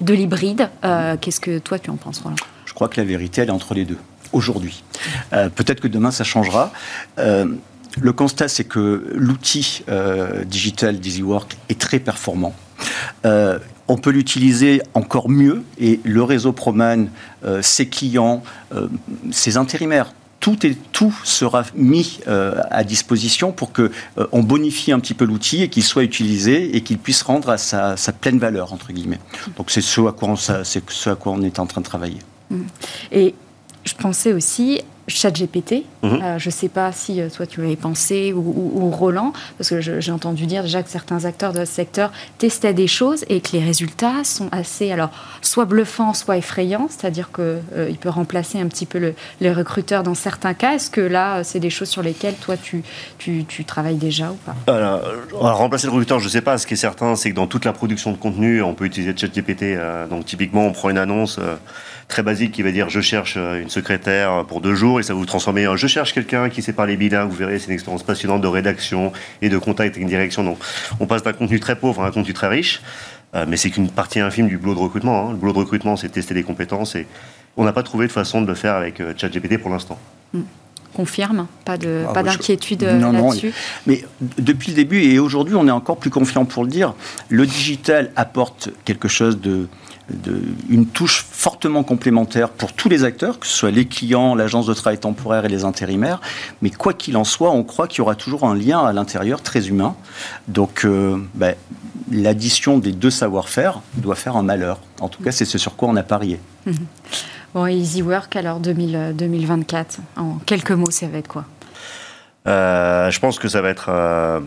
de 0.00 0.14
l'hybride. 0.14 0.70
Euh, 0.84 1.16
qu'est-ce 1.20 1.40
que 1.40 1.58
toi 1.58 1.78
tu 1.78 1.90
en 1.90 1.96
penses, 1.96 2.20
Roland? 2.20 2.36
Je 2.64 2.74
crois 2.74 2.88
que 2.88 3.00
la 3.00 3.06
vérité 3.06 3.42
elle 3.42 3.48
est 3.48 3.52
entre 3.52 3.74
les 3.74 3.84
deux 3.84 3.98
aujourd'hui. 4.32 4.82
Peut-être 5.30 5.80
que 5.80 5.88
demain 5.88 6.10
ça 6.10 6.24
changera 6.24 6.72
le 8.00 8.12
constat, 8.12 8.48
c'est 8.48 8.64
que 8.64 9.06
l'outil 9.14 9.82
euh, 9.88 10.44
digital 10.44 11.00
d'EasyWork 11.00 11.56
est 11.68 11.80
très 11.80 11.98
performant. 11.98 12.54
Euh, 13.24 13.58
on 13.88 13.96
peut 13.96 14.10
l'utiliser 14.10 14.82
encore 14.94 15.28
mieux 15.28 15.64
et 15.78 16.00
le 16.04 16.22
réseau 16.22 16.52
Proman, 16.52 17.08
euh, 17.44 17.62
ses 17.62 17.88
clients, 17.88 18.42
ses 19.30 19.56
intérimaires, 19.56 20.12
tout, 20.46 20.64
est, 20.64 20.76
tout 20.92 21.12
sera 21.24 21.64
mis 21.74 22.20
à 22.26 22.84
disposition 22.84 23.50
pour 23.50 23.72
que 23.72 23.90
on 24.30 24.44
bonifie 24.44 24.92
un 24.92 25.00
petit 25.00 25.14
peu 25.14 25.24
l'outil 25.24 25.64
et 25.64 25.68
qu'il 25.68 25.82
soit 25.82 26.04
utilisé 26.04 26.76
et 26.76 26.82
qu'il 26.82 26.98
puisse 26.98 27.22
rendre 27.22 27.50
à 27.50 27.58
sa, 27.58 27.96
pleine 28.20 28.38
valeur 28.38 28.72
entre 28.72 28.92
guillemets. 28.92 29.18
Donc 29.56 29.72
c'est 29.72 29.80
ce 29.80 30.00
à 30.02 30.12
quoi 30.12 30.28
on, 30.28 30.36
ce 30.36 31.10
à 31.10 31.16
quoi 31.16 31.32
on 31.32 31.42
est 31.42 31.58
en 31.58 31.66
train 31.66 31.80
de 31.80 31.86
travailler. 31.86 32.18
Et 33.10 33.34
je 33.84 33.94
pensais 33.94 34.32
aussi 34.32 34.82
ChatGPT. 35.08 35.84
Mhm. 36.06 36.22
Euh, 36.22 36.38
je 36.38 36.48
ne 36.48 36.52
sais 36.52 36.68
pas 36.68 36.92
si 36.92 37.20
euh, 37.20 37.28
toi 37.28 37.46
tu 37.46 37.60
avais 37.60 37.76
pensé 37.76 38.32
ou, 38.32 38.90
Roland, 38.90 39.32
parce 39.58 39.70
que 39.70 39.80
j'ai 39.80 40.12
entendu 40.12 40.46
dire 40.46 40.62
déjà 40.62 40.82
que 40.82 40.88
certains 40.88 41.24
acteurs 41.24 41.52
de 41.52 41.64
ce 41.64 41.72
secteur 41.72 42.12
testaient 42.38 42.72
des 42.72 42.86
choses 42.86 43.24
et 43.28 43.40
que 43.40 43.52
les 43.52 43.64
résultats 43.64 44.24
sont 44.24 44.48
assez, 44.52 44.92
alors, 44.92 45.10
soit 45.42 45.64
bluffants, 45.64 46.14
soit 46.14 46.36
effrayants, 46.36 46.88
c'est-à-dire 46.88 47.30
qu'il 47.32 47.44
euh, 47.44 47.92
peut 48.00 48.08
remplacer 48.08 48.60
un 48.60 48.66
petit 48.66 48.86
peu 48.86 48.98
le, 48.98 49.14
les 49.40 49.52
recruteurs 49.52 50.02
dans 50.02 50.14
certains 50.14 50.54
cas. 50.54 50.74
Est-ce 50.74 50.90
que 50.90 51.00
là, 51.00 51.42
c'est 51.44 51.60
des 51.60 51.70
choses 51.70 51.88
sur 51.88 52.02
lesquelles 52.02 52.36
toi 52.36 52.56
tu, 52.56 52.82
tu, 53.18 53.64
travailles 53.64 53.96
déjà 53.96 54.30
ou 54.30 54.36
pas? 54.36 54.54
Alors, 54.72 55.02
remplacer 55.56 55.86
le 55.86 55.92
recruteur, 55.92 56.20
je 56.20 56.26
ne 56.26 56.30
sais 56.30 56.40
pas. 56.40 56.58
Ce 56.58 56.66
qui 56.66 56.74
est 56.74 56.78
certain, 56.78 57.16
c'est 57.16 57.30
que 57.30 57.36
dans 57.36 57.46
toute 57.46 57.64
la 57.64 57.72
production 57.72 58.12
de 58.12 58.16
contenu, 58.16 58.62
on 58.62 58.74
peut 58.74 58.84
utiliser 58.84 59.16
ChatGPT. 59.16 59.76
donc 60.08 60.24
typiquement, 60.24 60.66
on 60.66 60.72
prend 60.72 60.90
une 60.90 60.98
annonce 60.98 61.40
très 62.08 62.22
basique 62.22 62.52
qui 62.52 62.62
va 62.62 62.70
dire 62.70 62.88
je 62.88 63.00
cherche 63.00 63.36
une 63.36 63.68
secrétaire 63.68 64.44
pour 64.46 64.60
deux 64.60 64.74
jours 64.74 65.00
et 65.00 65.02
ça 65.02 65.12
va 65.12 65.18
vous 65.18 65.26
transformer 65.26 65.66
en 65.66 65.76
je 65.76 65.86
cherche 65.86 65.95
quelqu'un 66.04 66.48
qui 66.48 66.62
sait 66.62 66.72
parler 66.72 66.96
bilingue. 66.96 67.30
Vous 67.30 67.36
verrez, 67.36 67.58
c'est 67.58 67.68
une 67.68 67.74
expérience 67.74 68.02
passionnante 68.02 68.42
de 68.42 68.48
rédaction 68.48 69.12
et 69.42 69.48
de 69.48 69.58
contact 69.58 69.94
avec 69.94 70.02
une 70.02 70.08
direction. 70.08 70.44
Donc 70.44 70.58
on 71.00 71.06
passe 71.06 71.22
d'un 71.22 71.32
contenu 71.32 71.60
très 71.60 71.76
pauvre 71.76 72.02
à 72.02 72.06
un 72.06 72.10
contenu 72.10 72.32
très 72.32 72.48
riche. 72.48 72.82
Euh, 73.34 73.44
mais 73.46 73.56
c'est 73.56 73.70
qu'une 73.70 73.90
partie 73.90 74.20
infime 74.20 74.48
du 74.48 74.56
boulot 74.56 74.74
de 74.74 74.80
recrutement. 74.80 75.28
Hein. 75.28 75.32
Le 75.32 75.36
boulot 75.36 75.52
de 75.52 75.58
recrutement, 75.58 75.96
c'est 75.96 76.08
tester 76.08 76.32
des 76.32 76.42
compétences 76.42 76.94
et 76.94 77.06
on 77.56 77.64
n'a 77.64 77.72
pas 77.72 77.82
trouvé 77.82 78.06
de 78.06 78.12
façon 78.12 78.40
de 78.40 78.46
le 78.46 78.54
faire 78.54 78.74
avec 78.74 79.00
euh, 79.00 79.14
ChatGPT 79.16 79.58
pour 79.58 79.70
l'instant. 79.70 79.98
Hmm. 80.32 80.42
confirme, 80.94 81.46
pas 81.64 81.76
de 81.76 82.04
ah, 82.08 82.12
pas 82.12 82.22
d'inquiétude 82.22 82.84
euh, 82.84 83.12
là-dessus. 83.12 83.52
Mais 83.86 84.04
depuis 84.38 84.70
le 84.70 84.76
début 84.76 85.02
et 85.02 85.18
aujourd'hui, 85.18 85.54
on 85.54 85.66
est 85.66 85.72
encore 85.72 85.98
plus 85.98 86.10
confiant 86.10 86.44
pour 86.44 86.64
le 86.64 86.70
dire. 86.70 86.94
Le 87.28 87.46
digital 87.46 88.10
apporte 88.16 88.70
quelque 88.84 89.08
chose 89.08 89.40
de 89.40 89.68
une 90.68 90.86
touche 90.86 91.26
fortement 91.28 91.82
complémentaire 91.82 92.50
pour 92.50 92.72
tous 92.72 92.88
les 92.88 93.04
acteurs, 93.04 93.40
que 93.40 93.46
ce 93.46 93.52
soit 93.52 93.70
les 93.70 93.86
clients, 93.86 94.34
l'agence 94.34 94.66
de 94.66 94.74
travail 94.74 94.98
temporaire 94.98 95.44
et 95.44 95.48
les 95.48 95.64
intérimaires. 95.64 96.20
Mais 96.62 96.70
quoi 96.70 96.92
qu'il 96.92 97.16
en 97.16 97.24
soit, 97.24 97.50
on 97.50 97.64
croit 97.64 97.88
qu'il 97.88 97.98
y 97.98 98.00
aura 98.02 98.14
toujours 98.14 98.44
un 98.44 98.54
lien 98.54 98.84
à 98.84 98.92
l'intérieur 98.92 99.42
très 99.42 99.68
humain. 99.68 99.96
Donc, 100.48 100.84
euh, 100.84 101.16
ben, 101.34 101.54
l'addition 102.10 102.78
des 102.78 102.92
deux 102.92 103.10
savoir-faire 103.10 103.80
doit 103.94 104.14
faire 104.14 104.36
un 104.36 104.42
malheur. 104.42 104.80
En 105.00 105.08
tout 105.08 105.22
cas, 105.22 105.32
c'est 105.32 105.44
ce 105.44 105.58
sur 105.58 105.76
quoi 105.76 105.88
on 105.88 105.96
a 105.96 106.02
parié. 106.02 106.40
Bon, 107.54 107.66
Easy 107.66 108.02
Work, 108.02 108.36
alors 108.36 108.60
2024, 108.60 110.00
en 110.16 110.34
quelques 110.44 110.72
mots, 110.72 110.90
ça 110.90 111.06
va 111.06 111.18
être 111.18 111.28
quoi? 111.28 111.46
Euh, 112.46 113.10
je 113.10 113.18
pense 113.18 113.38
que 113.38 113.48
ça 113.48 113.60
va 113.60 113.70
être 113.70 113.88
euh, 113.88 114.40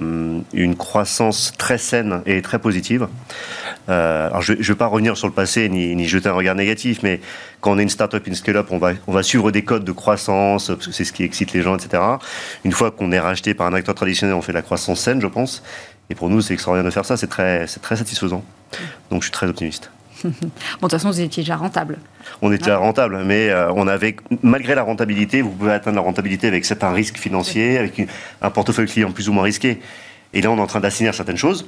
une 0.53 0.75
croissance 0.75 1.53
très 1.57 1.77
saine 1.77 2.21
et 2.25 2.41
très 2.41 2.59
positive. 2.59 3.07
Euh, 3.89 4.27
alors 4.27 4.41
je 4.41 4.53
ne 4.53 4.61
vais 4.61 4.75
pas 4.75 4.85
revenir 4.85 5.17
sur 5.17 5.27
le 5.27 5.33
passé 5.33 5.67
ni, 5.67 6.07
jeter 6.07 6.29
un 6.29 6.33
regard 6.33 6.55
négatif, 6.55 6.99
mais 7.03 7.19
quand 7.59 7.71
on 7.71 7.79
est 7.79 7.83
une 7.83 7.89
startup, 7.89 8.25
une 8.25 8.35
scale-up, 8.35 8.67
on 8.71 8.77
va, 8.77 9.23
suivre 9.23 9.51
des 9.51 9.63
codes 9.63 9.83
de 9.83 9.91
croissance, 9.91 10.67
parce 10.67 10.87
que 10.87 10.93
c'est 10.93 11.03
ce 11.03 11.11
qui 11.11 11.23
excite 11.23 11.53
les 11.53 11.61
gens, 11.61 11.75
etc. 11.75 12.01
Une 12.63 12.71
fois 12.71 12.91
qu'on 12.91 13.11
est 13.11 13.19
racheté 13.19 13.53
par 13.53 13.67
un 13.67 13.73
acteur 13.73 13.95
traditionnel, 13.95 14.35
on 14.35 14.41
fait 14.41 14.53
de 14.53 14.57
la 14.57 14.63
croissance 14.63 15.01
saine, 15.01 15.21
je 15.21 15.27
pense. 15.27 15.63
Et 16.09 16.15
pour 16.15 16.29
nous, 16.29 16.41
c'est 16.41 16.53
extraordinaire 16.53 16.89
de 16.89 16.93
faire 16.93 17.05
ça, 17.05 17.17
c'est 17.17 17.27
très 17.27 17.67
satisfaisant. 17.67 18.43
Donc 19.09 19.21
je 19.21 19.25
suis 19.25 19.33
très 19.33 19.47
optimiste. 19.47 19.91
bon, 20.23 20.29
de 20.31 20.79
toute 20.81 20.91
façon, 20.91 21.09
vous 21.09 21.21
étiez 21.21 21.43
déjà 21.43 21.55
rentable. 21.55 21.97
On 22.41 22.51
était 22.51 22.65
déjà 22.65 22.77
rentable, 22.77 23.23
mais 23.25 23.49
euh, 23.49 23.71
on 23.73 23.87
avait, 23.87 24.15
malgré 24.43 24.75
la 24.75 24.83
rentabilité, 24.83 25.41
vous 25.41 25.51
pouvez 25.51 25.71
atteindre 25.71 25.95
la 25.95 26.01
rentabilité 26.01 26.47
avec 26.47 26.65
certains 26.65 26.91
risques 26.91 27.17
financiers, 27.17 27.77
avec 27.77 28.07
un 28.41 28.49
portefeuille 28.49 28.87
client 28.87 29.11
plus 29.11 29.29
ou 29.29 29.33
moins 29.33 29.43
risqué. 29.43 29.79
Et 30.33 30.41
là, 30.41 30.51
on 30.51 30.57
est 30.57 30.61
en 30.61 30.67
train 30.67 30.79
d'assigner 30.79 31.11
certaines 31.13 31.37
choses. 31.37 31.67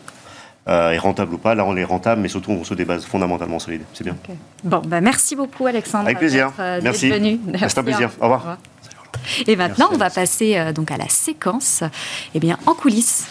Euh, 0.67 0.91
et 0.91 0.99
rentable 0.99 1.33
ou 1.33 1.37
pas, 1.39 1.55
là 1.55 1.65
on 1.65 1.75
est 1.75 1.83
rentable, 1.83 2.21
mais 2.21 2.27
surtout 2.27 2.51
on 2.51 2.63
se 2.63 2.75
des 2.75 2.85
bases 2.85 3.03
fondamentalement 3.03 3.57
solides. 3.57 3.81
C'est 3.95 4.03
bien. 4.03 4.15
Bon, 4.63 4.79
bah, 4.85 5.01
merci 5.01 5.35
beaucoup 5.35 5.65
Alexandre. 5.65 6.05
Avec 6.05 6.19
plaisir. 6.19 6.51
Euh, 6.59 6.79
merci. 6.83 7.11
C'est 7.57 7.77
un 7.79 7.83
plaisir. 7.83 8.11
Au 8.19 8.25
revoir. 8.25 8.57
Et 9.47 9.55
maintenant, 9.55 9.89
on 9.91 9.97
va 9.97 10.11
passer 10.11 10.71
donc 10.73 10.91
à 10.91 10.97
la 10.97 11.09
séquence 11.09 11.83
eh 12.35 12.39
bien, 12.39 12.59
en 12.67 12.75
coulisses. 12.75 13.27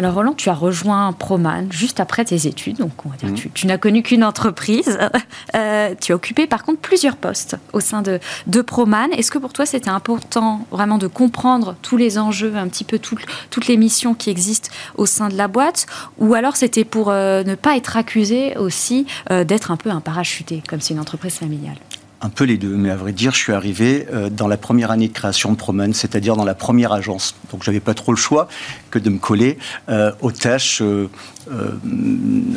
Alors 0.00 0.14
Roland, 0.14 0.32
tu 0.32 0.48
as 0.48 0.54
rejoint 0.54 1.12
Proman 1.12 1.70
juste 1.70 2.00
après 2.00 2.24
tes 2.24 2.46
études, 2.46 2.78
donc 2.78 3.04
on 3.04 3.10
va 3.10 3.16
dire 3.16 3.28
mhm. 3.28 3.52
tu, 3.52 3.66
n'as 3.66 3.76
connu 3.76 4.02
qu'une 4.02 4.24
entreprise. 4.24 4.98
Euh, 5.56 5.94
tu 6.00 6.12
as 6.12 6.14
occupé 6.14 6.46
par 6.46 6.64
contre 6.64 6.80
plusieurs 6.80 7.16
postes 7.16 7.56
au 7.72 7.80
sein 7.80 8.02
de, 8.02 8.20
de 8.46 8.60
Proman. 8.62 9.10
Est-ce 9.12 9.30
que 9.30 9.38
pour 9.38 9.52
toi 9.52 9.66
c'était 9.66 9.90
important 9.90 10.64
vraiment 10.70 10.96
de 10.96 11.08
comprendre 11.08 11.74
tous 11.82 11.96
les 11.96 12.18
enjeux, 12.18 12.54
un 12.56 12.68
petit 12.68 12.84
peu 12.84 12.98
toutes 12.98 13.66
les 13.66 13.76
missions 13.76 14.14
qui 14.14 14.30
existent 14.30 14.70
au 14.96 15.06
sein 15.06 15.28
de 15.28 15.36
la 15.36 15.48
boîte, 15.48 15.86
ou 16.18 16.34
alors 16.34 16.56
c'était 16.56 16.84
pour 16.84 17.10
euh, 17.10 17.42
ne 17.42 17.56
pas 17.56 17.76
être 17.76 17.96
accusé 17.96 18.56
aussi 18.56 19.06
euh, 19.30 19.44
d'être 19.44 19.70
un 19.70 19.76
peu 19.76 19.90
un 19.90 20.00
parachuté, 20.00 20.62
comme 20.68 20.80
c'est 20.80 20.94
une 20.94 21.00
entreprise 21.00 21.34
familiale? 21.34 21.76
Un 22.22 22.28
peu 22.28 22.44
les 22.44 22.58
deux, 22.58 22.76
mais 22.76 22.90
à 22.90 22.96
vrai 22.96 23.12
dire, 23.12 23.32
je 23.32 23.38
suis 23.38 23.52
arrivé 23.52 24.06
euh, 24.12 24.28
dans 24.28 24.48
la 24.48 24.56
première 24.56 24.90
année 24.90 25.08
de 25.08 25.12
création 25.12 25.52
de 25.52 25.56
Promen, 25.56 25.94
c'est-à-dire 25.94 26.36
dans 26.36 26.44
la 26.44 26.54
première 26.54 26.92
agence. 26.92 27.34
Donc, 27.50 27.62
j'avais 27.62 27.80
pas 27.80 27.94
trop 27.94 28.12
le 28.12 28.18
choix 28.18 28.48
que 28.90 28.98
de 28.98 29.08
me 29.08 29.18
coller 29.18 29.58
euh, 29.88 30.12
aux 30.20 30.32
tâches, 30.32 30.82
euh, 30.82 31.08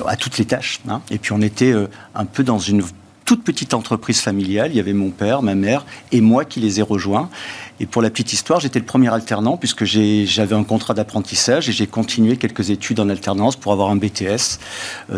à 0.05 0.17
toutes 0.17 0.37
les 0.37 0.45
tâches. 0.45 0.81
Hein. 0.89 1.01
Et 1.09 1.17
puis, 1.17 1.31
on 1.31 1.41
était 1.41 1.73
un 2.13 2.25
peu 2.25 2.43
dans 2.43 2.59
une 2.59 2.83
toute 3.25 3.43
petite 3.43 3.73
entreprise 3.73 4.19
familiale. 4.19 4.71
Il 4.71 4.75
y 4.75 4.81
avait 4.81 4.93
mon 4.93 5.09
père, 5.09 5.41
ma 5.41 5.55
mère 5.55 5.85
et 6.11 6.19
moi 6.19 6.43
qui 6.43 6.59
les 6.59 6.81
ai 6.81 6.83
rejoints. 6.83 7.29
Et 7.79 7.85
pour 7.85 8.01
la 8.01 8.09
petite 8.09 8.33
histoire, 8.33 8.59
j'étais 8.59 8.79
le 8.79 8.85
premier 8.85 9.11
alternant 9.13 9.55
puisque 9.55 9.85
j'avais 9.85 10.55
un 10.55 10.65
contrat 10.65 10.93
d'apprentissage 10.93 11.69
et 11.69 11.71
j'ai 11.71 11.87
continué 11.87 12.35
quelques 12.35 12.69
études 12.69 12.99
en 12.99 13.07
alternance 13.07 13.55
pour 13.55 13.71
avoir 13.71 13.89
un 13.89 13.95
BTS. 13.95 14.59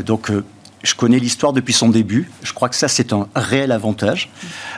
donc 0.06 0.32
je 0.86 0.96
connais 0.96 1.20
l'histoire 1.20 1.52
depuis 1.52 1.74
son 1.74 1.90
début. 1.90 2.30
Je 2.44 2.54
crois 2.54 2.70
que 2.70 2.76
ça, 2.76 2.88
c'est 2.88 3.12
un 3.12 3.28
réel 3.36 3.72
avantage, 3.72 4.30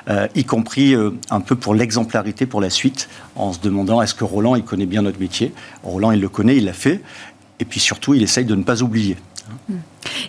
euh, 0.10 0.28
y 0.36 0.44
compris 0.46 0.96
euh, 0.96 1.12
un 1.30 1.42
peu 1.42 1.56
pour 1.56 1.76
l'exemplarité 1.76 2.46
pour 2.46 2.62
la 2.62 2.70
suite, 2.70 3.10
en 3.36 3.54
se 3.54 3.60
demandant 3.60 4.02
est-ce 4.02 4.16
que 4.16 4.24
Roland, 4.24 4.56
il 4.56 4.64
connaît 4.64 4.86
bien 4.86 5.02
notre 5.02 5.20
métier? 5.20 5.54
Roland, 5.84 6.12
il 6.12 6.22
le 6.22 6.30
connaît, 6.30 6.56
il 6.56 6.66
l'a 6.66 6.74
fait. 6.74 7.02
Et 7.60 7.66
puis 7.66 7.80
surtout, 7.80 8.14
il 8.14 8.24
essaye 8.24 8.46
de 8.46 8.56
ne 8.56 8.64
pas 8.64 8.82
oublier. 8.82 9.18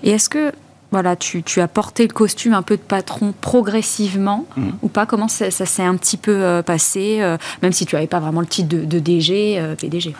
Et 0.02 0.10
est-ce 0.10 0.28
que 0.28 0.52
voilà, 0.90 1.16
tu, 1.16 1.42
as 1.60 1.68
porté 1.68 2.06
le 2.06 2.12
costume 2.14 2.54
un 2.54 2.62
peu 2.62 2.76
de 2.76 2.82
patron 2.82 3.34
progressivement 3.38 4.46
mmh. 4.56 4.68
ou 4.80 4.88
pas? 4.88 5.04
Comment 5.04 5.28
ça, 5.28 5.50
s'est 5.50 5.82
un 5.82 5.96
petit 5.96 6.16
peu 6.16 6.62
passé, 6.64 7.36
même 7.62 7.72
si 7.72 7.84
tu 7.84 7.94
n'avais 7.94 8.06
pas 8.06 8.20
vraiment 8.20 8.40
le 8.40 8.46
titre 8.46 8.68
de, 8.68 8.84
de 8.84 8.98
DG, 8.98 9.62
PDG 9.78 10.14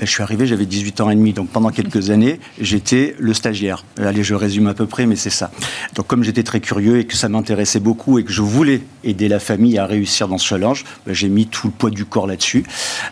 ben, 0.00 0.06
je 0.06 0.12
suis 0.12 0.22
arrivé, 0.22 0.46
j'avais 0.46 0.64
18 0.64 1.02
ans 1.02 1.10
et 1.10 1.14
demi, 1.14 1.34
donc 1.34 1.50
pendant 1.50 1.68
quelques 1.68 2.08
années, 2.08 2.40
j'étais 2.58 3.14
le 3.18 3.34
stagiaire. 3.34 3.84
Allez, 3.98 4.22
je 4.22 4.34
résume 4.34 4.66
à 4.66 4.72
peu 4.72 4.86
près, 4.86 5.04
mais 5.04 5.14
c'est 5.14 5.28
ça. 5.28 5.50
Donc 5.94 6.06
comme 6.06 6.24
j'étais 6.24 6.42
très 6.42 6.60
curieux 6.60 7.00
et 7.00 7.04
que 7.04 7.14
ça 7.16 7.28
m'intéressait 7.28 7.80
beaucoup 7.80 8.18
et 8.18 8.24
que 8.24 8.32
je 8.32 8.40
voulais 8.40 8.80
aider 9.04 9.28
la 9.28 9.38
famille 9.38 9.76
à 9.76 9.84
réussir 9.84 10.26
dans 10.26 10.38
ce 10.38 10.46
challenge, 10.46 10.86
ben, 11.06 11.14
j'ai 11.14 11.28
mis 11.28 11.46
tout 11.46 11.66
le 11.66 11.72
poids 11.74 11.90
du 11.90 12.06
corps 12.06 12.26
là-dessus. 12.26 12.64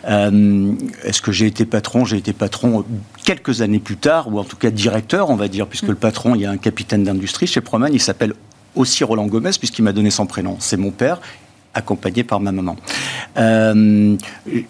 Euh, 0.07 0.73
est-ce 1.03 1.21
que 1.21 1.31
j'ai 1.31 1.45
été 1.45 1.63
patron? 1.63 2.05
J'ai 2.05 2.17
été 2.17 2.33
patron 2.33 2.83
quelques 3.23 3.61
années 3.61 3.77
plus 3.77 3.97
tard, 3.97 4.27
ou 4.33 4.39
en 4.39 4.43
tout 4.43 4.57
cas 4.57 4.71
directeur, 4.71 5.29
on 5.29 5.35
va 5.35 5.47
dire, 5.47 5.67
puisque 5.67 5.89
le 5.89 5.95
patron, 5.95 6.33
il 6.33 6.41
y 6.41 6.47
a 6.47 6.49
un 6.49 6.57
capitaine 6.57 7.03
d'industrie 7.03 7.45
chez 7.45 7.61
Proman, 7.61 7.93
il 7.93 8.01
s'appelle 8.01 8.33
aussi 8.73 9.03
Roland 9.03 9.27
Gomez, 9.27 9.51
puisqu'il 9.59 9.83
m'a 9.83 9.93
donné 9.93 10.09
son 10.09 10.25
prénom. 10.25 10.57
C'est 10.59 10.77
mon 10.77 10.89
père 10.89 11.21
accompagné 11.73 12.23
par 12.23 12.39
ma 12.39 12.51
maman. 12.51 12.75
Euh, 13.37 14.17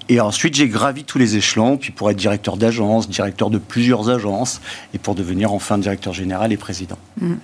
et 0.09 0.19
ensuite, 0.19 0.55
j'ai 0.55 0.67
gravi 0.67 1.03
tous 1.03 1.17
les 1.17 1.37
échelons, 1.37 1.77
puis 1.77 1.91
pour 1.91 2.09
être 2.11 2.17
directeur 2.17 2.57
d'agence, 2.57 3.09
directeur 3.09 3.49
de 3.49 3.57
plusieurs 3.57 4.09
agences, 4.09 4.61
et 4.93 4.97
pour 4.97 5.15
devenir 5.15 5.53
enfin 5.53 5.77
directeur 5.77 6.13
général 6.13 6.51
et 6.51 6.57
président. 6.57 6.97
Mm. 7.21 7.35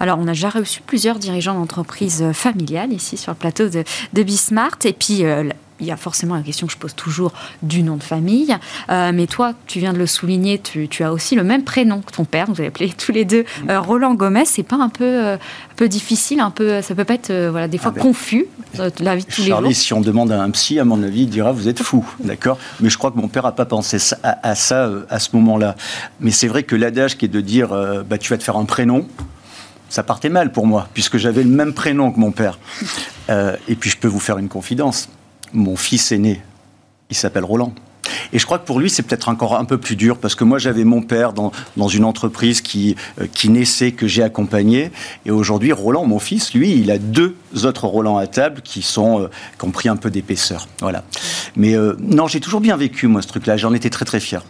Alors, 0.00 0.18
on 0.18 0.24
a 0.24 0.32
déjà 0.32 0.50
reçu 0.50 0.80
plusieurs 0.80 1.18
dirigeants 1.18 1.54
d'entreprises 1.54 2.24
familiales 2.32 2.92
ici 2.92 3.16
sur 3.16 3.32
le 3.32 3.36
plateau 3.36 3.68
de, 3.68 3.84
de 4.12 4.22
Bismart, 4.22 4.78
et 4.84 4.92
puis 4.92 5.24
euh, 5.24 5.48
il 5.80 5.86
y 5.86 5.90
a 5.90 5.96
forcément 5.96 6.36
la 6.36 6.42
question 6.42 6.66
que 6.66 6.72
je 6.72 6.78
pose 6.78 6.94
toujours 6.94 7.32
du 7.62 7.82
nom 7.82 7.96
de 7.96 8.02
famille. 8.02 8.56
Euh, 8.90 9.10
mais 9.12 9.26
toi, 9.26 9.54
tu 9.66 9.80
viens 9.80 9.92
de 9.92 9.98
le 9.98 10.06
souligner, 10.06 10.60
tu, 10.60 10.88
as 11.02 11.12
aussi 11.12 11.34
le 11.34 11.42
même 11.42 11.64
prénom 11.64 12.00
que 12.00 12.12
ton 12.12 12.24
père. 12.24 12.46
Vous 12.46 12.60
avez 12.60 12.68
appelé 12.68 12.90
tous 12.90 13.12
les 13.12 13.24
deux 13.24 13.44
euh, 13.68 13.80
Roland 13.80 14.14
Gomez. 14.14 14.44
C'est 14.44 14.62
pas 14.62 14.76
un 14.76 14.88
peu, 14.88 15.04
euh, 15.04 15.34
un 15.34 15.74
peu 15.76 15.88
difficile, 15.88 16.40
un 16.40 16.50
peu, 16.50 16.80
ça 16.80 16.94
peut 16.94 17.04
pas 17.04 17.14
être 17.14 17.32
voilà, 17.50 17.66
des 17.66 17.78
fois 17.78 17.92
ah 17.92 17.96
ben, 17.96 18.02
confus 18.02 18.46
la 19.00 19.16
vie 19.16 19.24
de 19.24 19.30
tous 19.30 19.42
les 19.42 19.48
jours. 19.48 19.72
si 19.72 19.92
on 19.92 20.00
demande 20.00 20.30
à 20.30 20.40
un 20.40 20.50
psy, 20.50 20.78
à 20.78 20.84
mon 20.84 21.02
avis, 21.02 21.22
il 21.22 21.28
dira 21.28 21.52
vous 21.52 21.68
êtes 21.68 21.82
fou, 21.82 22.06
d'accord? 22.20 22.58
Mais 22.80 22.88
je 22.88 22.98
crois 22.98 23.10
que 23.10 23.18
mon 23.18 23.28
père 23.28 23.42
n'a 23.44 23.52
pas 23.52 23.66
pensé 23.66 23.98
à, 24.22 24.54
ça 24.54 24.90
à 25.10 25.18
ce 25.18 25.30
moment-là. 25.34 25.74
Mais 26.20 26.30
c'est 26.30 26.48
vrai 26.48 26.62
que 26.62 26.76
l'adage 26.76 27.16
qui 27.18 27.24
est 27.24 27.28
de 27.28 27.40
dire 27.40 27.68
bah, 28.08 28.18
tu 28.18 28.30
vas 28.30 28.38
te 28.38 28.44
faire 28.44 28.56
un 28.56 28.64
prénom 28.64 29.06
ça 29.90 30.02
partait 30.02 30.30
mal 30.30 30.50
pour 30.50 30.66
moi, 30.66 30.88
puisque 30.92 31.18
j'avais 31.18 31.44
le 31.44 31.50
même 31.50 31.72
prénom 31.72 32.10
que 32.10 32.18
mon 32.18 32.32
père. 32.32 32.58
et 33.28 33.76
puis 33.76 33.90
je 33.90 33.96
peux 33.96 34.08
vous 34.08 34.18
faire 34.18 34.38
une 34.38 34.48
confidence 34.48 35.08
mon 35.54 35.76
fils 35.76 36.12
aîné, 36.12 36.42
il 37.10 37.16
s'appelle 37.16 37.44
Roland. 37.44 37.72
Et 38.32 38.38
je 38.38 38.44
crois 38.46 38.58
que 38.58 38.66
pour 38.66 38.80
lui, 38.80 38.90
c'est 38.90 39.02
peut-être 39.02 39.28
encore 39.28 39.56
un 39.56 39.64
peu 39.64 39.78
plus 39.78 39.96
dur, 39.96 40.18
parce 40.18 40.34
que 40.34 40.44
moi, 40.44 40.58
j'avais 40.58 40.84
mon 40.84 41.02
père 41.02 41.32
dans, 41.32 41.52
dans 41.76 41.88
une 41.88 42.04
entreprise 42.04 42.60
qui, 42.60 42.96
euh, 43.20 43.26
qui 43.32 43.48
naissait, 43.48 43.92
que 43.92 44.06
j'ai 44.06 44.22
accompagné. 44.22 44.90
Et 45.24 45.30
aujourd'hui, 45.30 45.72
Roland, 45.72 46.04
mon 46.04 46.18
fils, 46.18 46.52
lui, 46.52 46.72
il 46.72 46.90
a 46.90 46.98
deux 46.98 47.36
autres 47.62 47.86
Roland 47.86 48.18
à 48.18 48.26
table 48.26 48.60
qui, 48.62 48.82
sont, 48.82 49.22
euh, 49.22 49.30
qui 49.58 49.64
ont 49.64 49.70
pris 49.70 49.88
un 49.88 49.96
peu 49.96 50.10
d'épaisseur. 50.10 50.68
Voilà. 50.80 51.04
Mais 51.56 51.74
euh, 51.74 51.96
non, 52.00 52.26
j'ai 52.26 52.40
toujours 52.40 52.60
bien 52.60 52.76
vécu, 52.76 53.06
moi, 53.06 53.22
ce 53.22 53.28
truc-là. 53.28 53.56
J'en 53.56 53.72
étais 53.72 53.90
très, 53.90 54.04
très 54.04 54.20
fier 54.20 54.42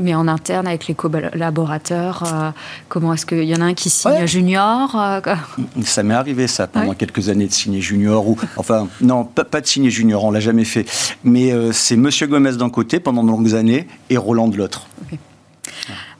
mais 0.00 0.14
en 0.14 0.28
interne, 0.28 0.66
avec 0.66 0.86
les 0.86 0.94
collaborateurs, 0.94 2.22
euh, 2.26 2.50
comment 2.88 3.14
est-ce 3.14 3.26
qu'il 3.26 3.44
y 3.44 3.54
en 3.54 3.60
a 3.60 3.64
un 3.64 3.74
qui 3.74 3.90
signe 3.90 4.26
junior 4.26 4.94
euh, 4.96 5.20
Ça 5.84 6.02
m'est 6.02 6.14
arrivé, 6.14 6.46
ça, 6.46 6.66
pendant 6.66 6.94
quelques 6.94 7.28
années, 7.28 7.46
de 7.46 7.52
signer 7.52 7.80
junior. 7.80 8.28
Ou, 8.28 8.36
enfin, 8.56 8.88
non, 9.00 9.24
pas, 9.24 9.60
de 9.60 9.66
signer 9.66 9.90
junior, 9.90 10.24
on 10.24 10.30
l'a 10.30 10.40
jamais 10.40 10.64
fait. 10.64 10.86
Mais 11.24 11.52
euh, 11.52 11.72
c'est 11.72 11.96
Monsieur 11.96 12.26
Gomez 12.26 12.52
d'un 12.52 12.70
côté 12.70 13.00
pendant 13.00 13.24
de 13.24 13.28
longues 13.28 13.54
années 13.54 13.86
et 14.10 14.16
Roland 14.16 14.48
de 14.48 14.56
l'autre. 14.56 14.86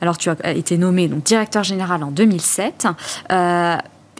Alors, 0.00 0.18
tu 0.18 0.28
as 0.28 0.52
été 0.52 0.76
nommé 0.76 1.06
donc, 1.06 1.22
directeur 1.22 1.62
général 1.62 2.02
en 2.02 2.10
2007. 2.10 2.88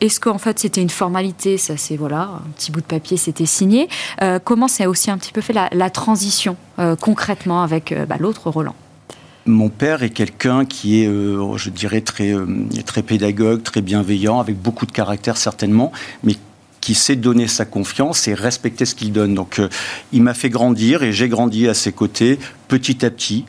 est-ce 0.01 0.21
qu'en 0.21 0.39
fait 0.39 0.59
c'était 0.61 0.81
une 0.81 0.91
formalité 0.91 1.59
Ça, 1.59 1.77
c'est 1.77 1.97
voilà, 1.97 2.31
un 2.47 2.51
petit 2.57 2.71
bout 2.71 2.81
de 2.81 2.87
papier, 2.87 3.17
c'était 3.17 3.47
signé. 3.47 3.89
comment 4.45 4.69
ça 4.69 4.85
a 4.85 4.89
aussi 4.89 5.11
un 5.11 5.19
petit 5.19 5.33
peu 5.33 5.41
fait 5.41 5.53
la, 5.53 5.91
transition 5.91 6.57
concrètement 7.01 7.65
avec 7.65 7.93
bah, 8.09 8.17
l'autre 8.21 8.49
Roland? 8.51 8.77
Mon 9.47 9.69
père 9.69 10.03
est 10.03 10.11
quelqu'un 10.11 10.65
qui 10.65 11.03
est, 11.03 11.07
euh, 11.07 11.57
je 11.57 11.71
dirais, 11.71 12.01
très, 12.01 12.33
euh, 12.33 12.47
très 12.87 13.03
pédagogue, 13.03 13.63
très 13.63 13.83
bienveillant, 13.83 14.39
avec 14.41 14.61
beaucoup 14.61 14.87
de 14.87 14.93
caractère 14.93 15.37
certainement, 15.37 15.93
mais 16.23 16.35
qui 16.81 16.95
sait 16.95 17.17
donner 17.17 17.47
sa 17.47 17.65
confiance 17.65 18.27
et 18.29 18.35
respecter 18.35 18.85
ce 18.85 18.95
qu'il 18.95 19.13
donne. 19.13 19.35
Donc, 19.35 19.59
euh, 19.59 19.69
il 20.13 20.23
m'a 20.23 20.35
fait 20.35 20.51
grandir 20.51 21.03
et 21.03 21.13
j'ai 21.13 21.29
grandi 21.29 21.69
à 21.69 21.75
ses 21.75 21.93
côtés 21.93 22.39
petit 22.69 23.05
à 23.05 23.11
petit, 23.11 23.45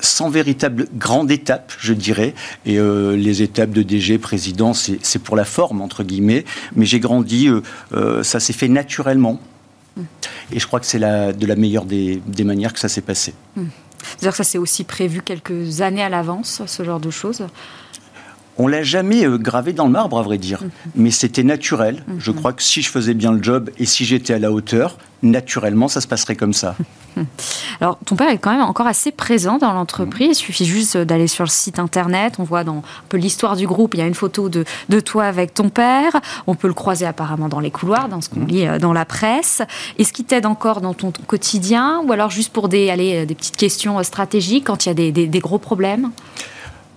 sans 0.00 0.28
véritable 0.28 0.88
grande 0.94 1.30
étape, 1.30 1.72
je 1.78 1.92
dirais. 1.94 2.34
Et 2.64 2.78
les 2.78 3.42
étapes 3.42 3.70
de 3.70 3.82
DG, 3.82 4.18
président, 4.18 4.74
c'est 4.74 5.18
pour 5.18 5.36
la 5.36 5.46
forme, 5.46 5.80
entre 5.80 6.04
guillemets. 6.04 6.44
Mais 6.76 6.84
j'ai 6.84 7.00
grandi, 7.00 7.48
ça 8.22 8.38
s'est 8.38 8.52
fait 8.52 8.68
naturellement. 8.68 9.40
Mmh. 9.96 10.02
Et 10.52 10.60
je 10.60 10.66
crois 10.66 10.80
que 10.80 10.86
c'est 10.86 10.98
de 10.98 11.46
la 11.46 11.56
meilleure 11.56 11.86
des, 11.86 12.20
manières 12.44 12.74
que 12.74 12.78
ça 12.78 12.90
s'est 12.90 13.00
passé. 13.00 13.32
Mmh. 13.56 13.64
C'est-à-dire 14.10 14.30
que 14.30 14.36
ça 14.36 14.44
c'est 14.44 14.58
aussi 14.58 14.84
prévu 14.84 15.22
quelques 15.22 15.80
années 15.80 16.02
à 16.02 16.08
l'avance, 16.08 16.62
ce 16.66 16.82
genre 16.82 17.00
de 17.00 17.10
choses 17.10 17.46
on 18.58 18.66
l'a 18.66 18.82
jamais 18.82 19.26
euh, 19.26 19.38
gravé 19.38 19.72
dans 19.72 19.86
le 19.86 19.92
marbre, 19.92 20.18
à 20.18 20.22
vrai 20.22 20.38
dire. 20.38 20.62
Mhm. 20.62 20.70
Mais 20.96 21.10
c'était 21.10 21.42
naturel. 21.42 22.02
Mhm. 22.06 22.16
Je 22.18 22.30
crois 22.30 22.52
que 22.52 22.62
si 22.62 22.82
je 22.82 22.90
faisais 22.90 23.14
bien 23.14 23.32
le 23.32 23.42
job 23.42 23.70
et 23.78 23.86
si 23.86 24.04
j'étais 24.04 24.34
à 24.34 24.38
la 24.38 24.50
hauteur, 24.50 24.98
naturellement, 25.22 25.88
ça 25.88 26.00
se 26.00 26.06
passerait 26.06 26.36
comme 26.36 26.52
ça. 26.52 26.76
Alors, 27.80 27.98
ton 28.04 28.16
père 28.16 28.28
est 28.28 28.38
quand 28.38 28.50
même 28.50 28.62
encore 28.62 28.86
assez 28.86 29.10
présent 29.10 29.58
dans 29.58 29.72
l'entreprise. 29.72 30.28
Il 30.32 30.34
suffit 30.34 30.64
juste 30.66 30.96
d'aller 30.96 31.26
sur 31.26 31.44
le 31.44 31.50
site 31.50 31.78
internet. 31.78 32.34
On 32.38 32.44
voit 32.44 32.64
dans 32.64 32.78
un 32.78 32.82
peu 33.08 33.16
l'histoire 33.16 33.56
du 33.56 33.66
groupe. 33.66 33.94
Il 33.94 33.98
y 33.98 34.02
a 34.02 34.06
une 34.06 34.14
photo 34.14 34.48
de, 34.48 34.64
de, 34.88 35.00
toi 35.00 35.24
avec 35.24 35.54
ton 35.54 35.68
père. 35.70 36.12
On 36.46 36.54
peut 36.54 36.68
le 36.68 36.74
croiser 36.74 37.06
apparemment 37.06 37.48
dans 37.48 37.60
les 37.60 37.70
couloirs, 37.70 38.08
dans 38.08 38.20
ce 38.20 38.28
qu'on 38.28 38.44
lit 38.44 38.66
euh, 38.66 38.78
dans 38.78 38.92
la 38.92 39.04
presse. 39.04 39.62
Est-ce 39.98 40.12
qu'il 40.12 40.26
t'aide 40.26 40.46
encore 40.46 40.80
dans 40.80 40.94
ton, 40.94 41.12
quotidien 41.26 42.02
ou 42.04 42.12
alors 42.12 42.30
juste 42.30 42.52
pour 42.52 42.68
des, 42.68 42.90
allez, 42.90 43.24
des 43.24 43.34
petites 43.34 43.56
questions 43.56 43.98
euh, 43.98 44.02
stratégiques 44.02 44.64
quand 44.66 44.84
il 44.84 44.90
y 44.90 44.92
a 44.92 44.94
des, 44.94 45.12
des, 45.12 45.26
des 45.26 45.38
gros 45.38 45.58
problèmes? 45.58 46.10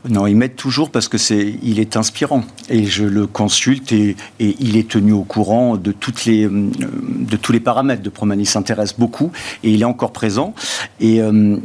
Non, 0.08 0.28
il 0.28 0.38
m'aide 0.38 0.56
toujours 0.56 0.92
parce 0.92 1.10
que 1.10 1.18
c'est, 1.18 1.56
il 1.62 1.80
est 1.80 1.98
inspirant 1.98 2.46
et 2.70 2.86
je 2.86 3.04
le 3.04 3.28
consulte 3.28 3.92
et, 3.92 4.16
il 4.40 4.78
est 4.78 4.90
tenu 4.90 5.12
au 5.12 5.24
courant 5.24 5.76
de 5.76 5.92
euh, 5.92 7.38
tous 7.42 7.52
les 7.52 7.60
paramètres 7.60 8.02
de 8.02 8.10
Proman. 8.10 8.40
Il 8.40 8.46
s'intéresse 8.46 8.98
beaucoup 8.98 9.32
et 9.64 9.72
il 9.72 9.82
est 9.82 9.86
encore 9.86 10.14
présent 10.14 10.54
et 11.02 11.22
euh, 11.22 11.58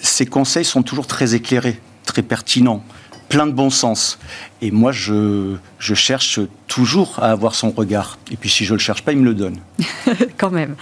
ses 0.00 0.24
conseils 0.24 0.64
sont 0.64 0.82
toujours 0.82 1.06
très 1.06 1.34
éclairés, 1.34 1.78
très 2.06 2.22
pertinents, 2.22 2.82
plein 3.28 3.46
de 3.46 3.52
bon 3.52 3.68
sens. 3.68 4.18
Et 4.64 4.70
moi, 4.70 4.92
je, 4.92 5.56
je, 5.80 5.94
cherche 5.94 6.38
toujours 6.68 7.18
à 7.20 7.32
avoir 7.32 7.56
son 7.56 7.70
regard. 7.70 8.16
Et 8.30 8.36
puis, 8.36 8.48
si 8.48 8.64
je 8.64 8.72
ne 8.72 8.78
le 8.78 8.80
cherche 8.80 9.02
pas, 9.02 9.10
il 9.10 9.18
me 9.18 9.24
le 9.24 9.34
donne. 9.34 9.58
Quand 10.38 10.50
même. 10.50 10.76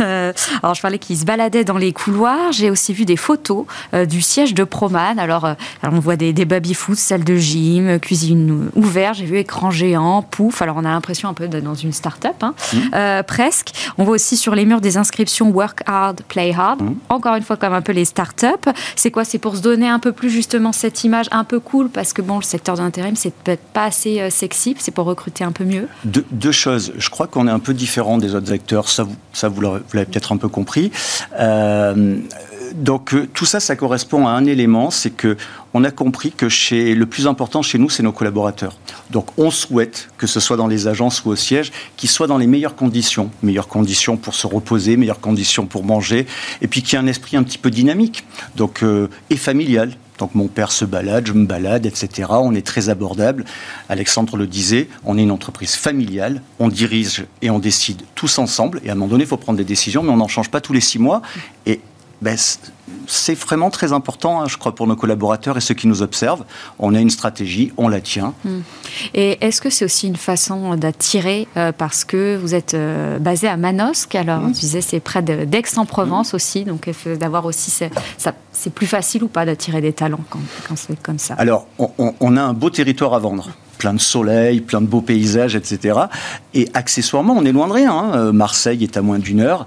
Euh, 0.00 0.32
alors, 0.62 0.76
je 0.76 0.80
parlais 0.80 1.00
qu'il 1.00 1.18
se 1.18 1.24
baladait 1.24 1.64
dans 1.64 1.76
les 1.76 1.92
couloirs. 1.92 2.52
J'ai 2.52 2.70
aussi 2.70 2.92
vu 2.92 3.04
des 3.04 3.16
photos 3.16 3.66
euh, 3.94 4.06
du 4.06 4.22
siège 4.22 4.54
de 4.54 4.62
Proman. 4.62 5.18
Alors, 5.18 5.44
euh, 5.44 5.54
on 5.82 5.98
voit 5.98 6.14
des, 6.14 6.32
des 6.32 6.44
baby-foot, 6.44 6.96
salle 6.96 7.24
de 7.24 7.36
gym, 7.36 7.98
cuisine 7.98 8.70
ouverte. 8.76 9.16
J'ai 9.16 9.24
vu 9.24 9.38
écran 9.38 9.72
géant, 9.72 10.22
pouf. 10.22 10.62
Alors, 10.62 10.76
on 10.76 10.84
a 10.84 10.90
l'impression 10.90 11.28
un 11.28 11.34
peu 11.34 11.48
d'être 11.48 11.64
dans 11.64 11.74
une 11.74 11.92
start-up, 11.92 12.42
hein. 12.42 12.54
mmh. 12.72 13.22
presque. 13.24 13.72
On 13.98 14.04
voit 14.04 14.14
aussi 14.14 14.36
sur 14.36 14.54
les 14.54 14.64
murs 14.64 14.80
des 14.80 14.98
inscriptions 14.98 15.50
Work 15.50 15.80
hard, 15.86 16.22
play 16.28 16.54
hard. 16.56 16.80
Mmh. 16.80 16.94
Encore 17.08 17.34
une 17.34 17.42
fois, 17.42 17.56
comme 17.56 17.72
un 17.72 17.82
peu 17.82 17.92
les 17.92 18.04
start-up. 18.04 18.66
C'est 18.94 19.10
quoi? 19.10 19.24
C'est 19.24 19.38
pour 19.38 19.56
se 19.56 19.62
donner 19.62 19.88
un 19.88 19.98
peu 19.98 20.12
plus 20.12 20.30
justement 20.30 20.70
cette 20.70 21.02
image 21.02 21.26
un 21.32 21.42
peu 21.42 21.58
cool 21.58 21.88
parce 21.88 22.12
que 22.12 22.22
bon, 22.22 22.36
le 22.36 22.44
secteur 22.44 22.76
de 22.76 22.82
l'intérim, 22.82 23.15
c'est 23.16 23.32
peut-être 23.32 23.62
pas 23.72 23.84
assez 23.84 24.20
euh, 24.20 24.30
sexy, 24.30 24.74
c'est 24.78 24.92
pour 24.92 25.06
recruter 25.06 25.44
un 25.44 25.52
peu 25.52 25.64
mieux 25.64 25.88
Deux 26.04 26.52
choses. 26.52 26.92
Je 26.96 27.10
crois 27.10 27.26
qu'on 27.26 27.48
est 27.48 27.50
un 27.50 27.58
peu 27.58 27.74
différent 27.74 28.18
des 28.18 28.34
autres 28.34 28.52
acteurs, 28.52 28.88
ça, 28.88 29.04
vous, 29.48 29.60
l'avez 29.60 30.06
peut-être 30.06 30.32
un 30.32 30.36
peu 30.36 30.48
compris. 30.48 30.90
Euh, 31.38 32.18
donc 32.74 33.14
euh, 33.14 33.28
tout 33.32 33.44
ça, 33.44 33.60
ça 33.60 33.76
correspond 33.76 34.26
à 34.26 34.30
un 34.32 34.44
élément, 34.44 34.90
c'est 34.90 35.10
que 35.10 35.36
on 35.72 35.84
a 35.84 35.90
compris 35.90 36.32
que 36.32 36.48
chez, 36.48 36.94
le 36.94 37.06
plus 37.06 37.26
important 37.26 37.62
chez 37.62 37.78
nous, 37.78 37.90
c'est 37.90 38.02
nos 38.02 38.12
collaborateurs. 38.12 38.76
Donc 39.10 39.28
on 39.38 39.50
souhaite 39.50 40.08
que 40.16 40.26
ce 40.26 40.40
soit 40.40 40.56
dans 40.56 40.66
les 40.66 40.88
agences 40.88 41.24
ou 41.24 41.30
au 41.30 41.36
siège, 41.36 41.72
qu'ils 41.96 42.10
soient 42.10 42.26
dans 42.26 42.38
les 42.38 42.46
meilleures 42.46 42.76
conditions, 42.76 43.30
meilleures 43.42 43.68
conditions 43.68 44.16
pour 44.16 44.34
se 44.34 44.46
reposer, 44.46 44.96
meilleures 44.96 45.20
conditions 45.20 45.66
pour 45.66 45.84
manger, 45.84 46.26
et 46.60 46.68
puis 46.68 46.82
qu'il 46.82 46.94
y 46.94 46.96
ait 46.96 47.04
un 47.04 47.06
esprit 47.06 47.36
un 47.36 47.42
petit 47.42 47.58
peu 47.58 47.70
dynamique, 47.70 48.24
donc 48.56 48.82
et 49.30 49.36
familial. 49.36 49.92
Donc 50.18 50.34
mon 50.34 50.48
père 50.48 50.72
se 50.72 50.84
balade, 50.84 51.26
je 51.26 51.32
me 51.32 51.46
balade, 51.46 51.86
etc. 51.86 52.28
On 52.30 52.54
est 52.54 52.66
très 52.66 52.88
abordable. 52.88 53.44
Alexandre 53.88 54.36
le 54.36 54.46
disait, 54.46 54.88
on 55.04 55.18
est 55.18 55.22
une 55.22 55.30
entreprise 55.30 55.74
familiale, 55.74 56.42
on 56.58 56.68
dirige 56.68 57.24
et 57.42 57.50
on 57.50 57.58
décide 57.58 58.02
tous 58.14 58.38
ensemble. 58.38 58.80
Et 58.84 58.88
à 58.88 58.92
un 58.92 58.94
moment 58.94 59.08
donné, 59.08 59.24
il 59.24 59.26
faut 59.28 59.36
prendre 59.36 59.58
des 59.58 59.64
décisions, 59.64 60.02
mais 60.02 60.10
on 60.10 60.16
n'en 60.16 60.28
change 60.28 60.50
pas 60.50 60.60
tous 60.60 60.72
les 60.72 60.80
six 60.80 60.98
mois. 60.98 61.22
Ben, 62.22 62.36
c'est 63.06 63.34
vraiment 63.34 63.70
très 63.70 63.92
important, 63.92 64.40
hein, 64.40 64.46
je 64.48 64.56
crois, 64.56 64.74
pour 64.74 64.86
nos 64.86 64.96
collaborateurs 64.96 65.56
et 65.56 65.60
ceux 65.60 65.74
qui 65.74 65.86
nous 65.86 66.02
observent. 66.02 66.44
On 66.78 66.94
a 66.94 67.00
une 67.00 67.10
stratégie, 67.10 67.72
on 67.76 67.88
la 67.88 68.00
tient. 68.00 68.34
Hmm. 68.44 68.60
Et 69.14 69.38
est-ce 69.44 69.60
que 69.60 69.70
c'est 69.70 69.84
aussi 69.84 70.06
une 70.06 70.16
façon 70.16 70.76
d'attirer, 70.76 71.46
euh, 71.56 71.72
parce 71.72 72.04
que 72.04 72.36
vous 72.36 72.54
êtes 72.54 72.74
euh, 72.74 73.18
basé 73.18 73.48
à 73.48 73.56
Manosque, 73.56 74.14
alors 74.14 74.40
hmm. 74.40 74.52
tu 74.52 74.60
disais 74.60 74.80
c'est 74.80 75.00
près 75.00 75.22
d'Aix-en-Provence 75.22 76.32
hmm. 76.32 76.36
aussi, 76.36 76.64
donc 76.64 76.88
d'avoir 77.18 77.44
aussi, 77.44 77.70
c'est 77.70 78.74
plus 78.74 78.86
facile 78.86 79.24
ou 79.24 79.28
pas 79.28 79.44
d'attirer 79.44 79.80
des 79.80 79.92
talents 79.92 80.24
quand, 80.30 80.40
c'est 80.76 81.00
comme 81.02 81.18
ça? 81.18 81.34
Alors, 81.34 81.66
on, 81.78 82.36
a 82.36 82.42
un 82.42 82.52
beau 82.52 82.70
territoire 82.70 83.14
à 83.14 83.18
vendre 83.18 83.50
plein 83.78 83.92
de 83.92 84.00
soleil, 84.00 84.62
plein 84.62 84.80
de 84.80 84.86
beaux 84.86 85.02
paysages, 85.02 85.54
etc. 85.54 85.98
Et 86.54 86.68
accessoirement, 86.72 87.34
on 87.36 87.44
est 87.44 87.52
loin 87.52 87.68
de 87.68 87.72
rien. 87.72 87.92
Hein. 87.92 88.12
Euh, 88.14 88.32
Marseille 88.32 88.82
est 88.82 88.96
à 88.96 89.02
moins 89.02 89.18
d'une 89.18 89.40
heure. 89.40 89.66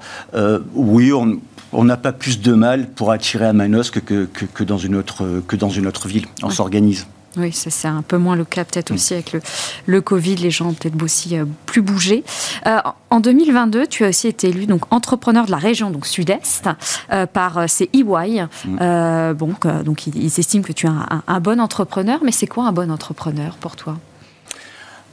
oui, 0.73 1.13
on, 1.13 1.39
on 1.73 1.83
n'a 1.83 1.97
pas 1.97 2.11
plus 2.11 2.41
de 2.41 2.53
mal 2.53 2.87
pour 2.89 3.11
attirer 3.11 3.45
à 3.45 3.53
Manosque 3.53 4.03
que, 4.03 4.25
que, 4.25 4.63
dans, 4.63 4.77
une 4.77 4.95
autre, 4.95 5.41
que 5.47 5.55
dans 5.55 5.69
une 5.69 5.87
autre 5.87 6.07
ville. 6.07 6.25
On 6.43 6.49
s'organise. 6.49 7.05
Oui, 7.37 7.51
c'est 7.53 7.87
un 7.87 8.01
peu 8.01 8.17
moins 8.17 8.35
le 8.35 8.43
cas 8.43 8.65
peut-être 8.65 8.91
aussi 8.91 9.13
avec 9.13 9.33
le, 9.33 9.41
le, 9.85 10.01
Covid. 10.01 10.35
Les 10.37 10.49
gens 10.49 10.69
ont 10.69 10.73
peut-être 10.73 11.01
aussi 11.01 11.37
euh, 11.37 11.45
plus 11.67 11.81
bougé. 11.81 12.23
Euh, 12.65 12.79
en 13.11 13.19
2022, 13.19 13.85
tu 13.85 14.03
as 14.03 14.09
aussi 14.09 14.27
été 14.27 14.49
élu 14.49 14.65
donc 14.65 14.91
entrepreneur 14.91 15.45
de 15.45 15.51
la 15.51 15.57
région 15.57 15.91
donc 15.91 16.07
Sud-Est 16.07 16.69
euh, 17.11 17.27
par 17.27 17.69
ces 17.69 17.89
EY. 17.93 18.45
Mm. 18.65 19.33
bon, 19.33 19.53
donc 19.85 20.07
ils, 20.07 20.39
estiment 20.39 20.63
que 20.63 20.73
tu 20.73 20.87
es 20.87 20.89
un, 20.89 21.23
un 21.27 21.39
bon 21.39 21.59
entrepreneur, 21.59 22.19
mais 22.23 22.31
c'est 22.31 22.47
quoi 22.47 22.65
un 22.65 22.71
bon 22.71 22.89
entrepreneur 22.89 23.55
pour 23.57 23.75
toi? 23.75 23.97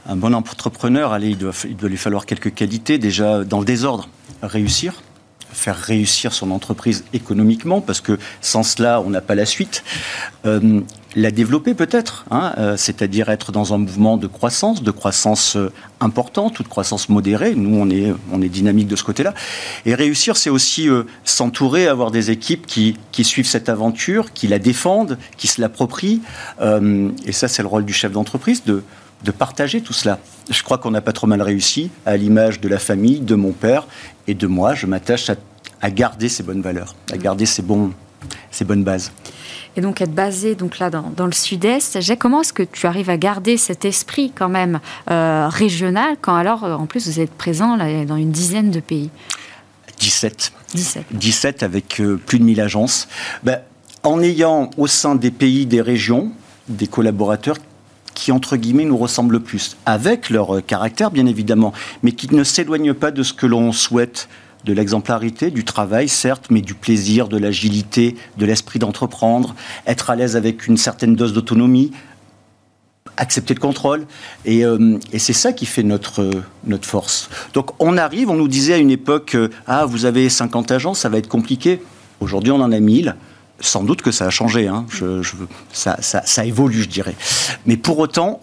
Un 0.09 0.15
bon 0.15 0.33
entrepreneur, 0.33 1.11
allez, 1.11 1.29
il 1.29 1.37
doit, 1.37 1.51
il 1.65 1.75
doit 1.75 1.89
lui 1.89 1.97
falloir 1.97 2.25
quelques 2.25 2.53
qualités. 2.53 2.97
Déjà, 2.97 3.43
dans 3.43 3.59
le 3.59 3.65
désordre, 3.65 4.09
réussir 4.41 5.01
faire 5.51 5.75
réussir 5.75 6.33
son 6.33 6.51
entreprise 6.51 7.03
économiquement, 7.13 7.81
parce 7.81 8.01
que 8.01 8.19
sans 8.41 8.63
cela, 8.63 9.01
on 9.01 9.09
n'a 9.09 9.21
pas 9.21 9.35
la 9.35 9.45
suite. 9.45 9.83
Euh, 10.45 10.81
la 11.15 11.31
développer 11.31 11.73
peut-être, 11.73 12.25
hein, 12.29 12.53
euh, 12.57 12.77
c'est-à-dire 12.77 13.29
être 13.29 13.51
dans 13.51 13.73
un 13.73 13.79
mouvement 13.79 14.17
de 14.17 14.27
croissance, 14.27 14.83
de 14.83 14.91
croissance 14.91 15.55
euh, 15.55 15.71
importante 15.99 16.59
ou 16.59 16.63
de 16.63 16.67
croissance 16.67 17.09
modérée. 17.09 17.55
Nous, 17.55 17.75
on 17.75 17.89
est, 17.89 18.13
on 18.31 18.41
est 18.41 18.49
dynamique 18.49 18.87
de 18.87 18.95
ce 18.95 19.03
côté-là. 19.03 19.33
Et 19.85 19.95
réussir, 19.95 20.37
c'est 20.37 20.51
aussi 20.51 20.87
s'entourer, 21.23 21.87
avoir 21.87 22.11
des 22.11 22.29
équipes 22.29 22.67
qui, 22.67 22.97
qui, 23.11 23.23
suivent 23.23 23.47
cette 23.47 23.69
aventure, 23.69 24.31
qui 24.33 24.47
la 24.47 24.59
défendent, 24.59 25.17
qui 25.37 25.47
se 25.47 25.59
l'approprient. 25.59 26.21
et 26.61 27.31
ça, 27.31 27.47
c'est 27.47 27.63
le 27.63 27.67
rôle 27.67 27.85
du 27.85 27.93
chef 27.93 28.11
d'entreprise, 28.11 28.63
de, 28.63 28.83
de 29.23 29.31
partager 29.31 29.81
tout 29.81 29.93
cela. 29.93 30.19
Je 30.49 30.63
crois 30.63 30.77
qu'on 30.77 30.91
n'a 30.91 31.01
pas 31.01 31.13
trop 31.13 31.27
mal 31.27 31.41
réussi, 31.41 31.89
à 32.05 32.17
l'image 32.17 32.61
de 32.61 32.69
la 32.69 32.79
famille, 32.79 33.19
de 33.19 33.35
mon 33.35 33.51
père 33.51 33.87
et 34.27 34.33
de 34.33 34.47
moi. 34.47 34.73
Je 34.75 34.85
m'attache 34.85 35.29
à, 35.81 35.89
garder 35.89 36.29
ces 36.29 36.43
bonnes 36.43 36.61
valeurs, 36.61 36.95
à 37.11 37.17
garder 37.17 37.45
ces, 37.45 37.61
bons, 37.61 37.91
ces 38.51 38.65
bonnes 38.65 38.83
bases. 38.83 39.11
Et 39.75 39.81
donc 39.81 40.01
être 40.01 40.13
basé 40.13 40.55
donc 40.55 40.79
là 40.79 40.89
dans, 40.89 41.25
le 41.25 41.31
sud-est, 41.31 41.99
comment 42.17 42.41
est-ce 42.41 42.53
que 42.53 42.63
tu 42.63 42.87
arrives 42.87 43.11
à 43.11 43.17
garder 43.17 43.57
cet 43.57 43.85
esprit 43.85 44.31
quand 44.33 44.49
même 44.49 44.79
euh, 45.11 45.47
régional 45.49 46.15
quand 46.19 46.35
alors 46.35 46.63
euh, 46.63 46.73
en 46.73 46.87
plus 46.87 47.07
vous 47.07 47.19
êtes 47.19 47.31
présent 47.31 47.77
dans 47.77 48.15
une 48.15 48.31
dizaine 48.31 48.71
de 48.71 48.79
pays? 48.79 49.11
17. 49.99 50.51
17. 50.73 51.05
17 51.11 51.63
avec 51.63 51.99
euh, 51.99 52.17
plus 52.17 52.39
de 52.39 52.43
1000 52.43 52.61
agences. 52.61 53.07
Ben, 53.43 53.59
en 54.03 54.21
ayant 54.21 54.69
au 54.77 54.87
sein 54.87 55.15
des 55.15 55.31
pays, 55.31 55.65
des 55.65 55.81
régions, 55.81 56.31
des 56.69 56.87
collaborateurs 56.87 57.57
qui, 58.17 58.31
entre 58.31 58.57
guillemets, 58.57 58.85
nous 58.85 58.97
ressemblent 58.97 59.33
le 59.33 59.39
plus, 59.39 59.77
avec 59.85 60.31
leur 60.31 60.65
caractère, 60.65 61.11
bien 61.11 61.27
évidemment, 61.27 61.71
mais 62.01 62.13
qui 62.13 62.33
ne 62.33 62.43
s'éloignent 62.43 62.95
pas 62.95 63.11
de 63.11 63.21
ce 63.21 63.31
que 63.31 63.45
l'on 63.45 63.71
souhaite 63.71 64.27
de 64.65 64.73
l'exemplarité, 64.73 65.51
du 65.51 65.63
travail, 65.63 66.09
certes, 66.09 66.47
mais 66.49 66.61
du 66.61 66.73
plaisir, 66.73 67.27
de 67.27 67.37
l'agilité, 67.37 68.15
de 68.37 68.45
l'esprit 68.47 68.79
d'entreprendre, 68.79 69.55
être 69.85 70.09
à 70.09 70.15
l'aise 70.15 70.35
avec 70.35 70.65
une 70.65 70.77
certaine 70.77 71.15
dose 71.15 71.31
d'autonomie, 71.31 71.91
accepter 73.17 73.53
le 73.53 73.59
contrôle. 73.59 74.07
Et, 74.45 74.65
euh, 74.65 74.97
c'est 75.15 75.33
ça 75.33 75.53
qui 75.53 75.67
fait 75.67 75.83
notre, 75.83 76.27
notre 76.65 76.87
force. 76.87 77.29
Donc 77.53 77.71
on 77.79 77.97
arrive, 77.97 78.31
on 78.31 78.35
nous 78.35 78.47
disait 78.47 78.73
à 78.73 78.77
une 78.77 78.91
époque, 78.91 79.35
euh, 79.35 79.49
ah, 79.67 79.85
vous 79.85 80.05
avez 80.05 80.27
50 80.27 80.71
agents, 80.71 80.95
ça 80.95 81.07
va 81.07 81.19
être 81.19 81.29
compliqué. 81.29 81.81
Aujourd'hui, 82.19 82.51
on 82.51 82.59
en 82.61 82.71
a 82.71 82.79
1000 82.79 83.15
sans 83.59 83.83
doute 83.83 84.01
que 84.01 84.11
ça 84.11 84.25
a 84.25 84.29
changé, 84.29 84.67
hein. 84.67 84.85
je, 84.89 85.21
ça, 85.71 85.97
ça, 86.01 86.45
évolue, 86.45 86.83
je 86.83 86.89
dirais. 86.89 87.15
Mais 87.65 87.77
pour 87.77 87.99
autant, 87.99 88.39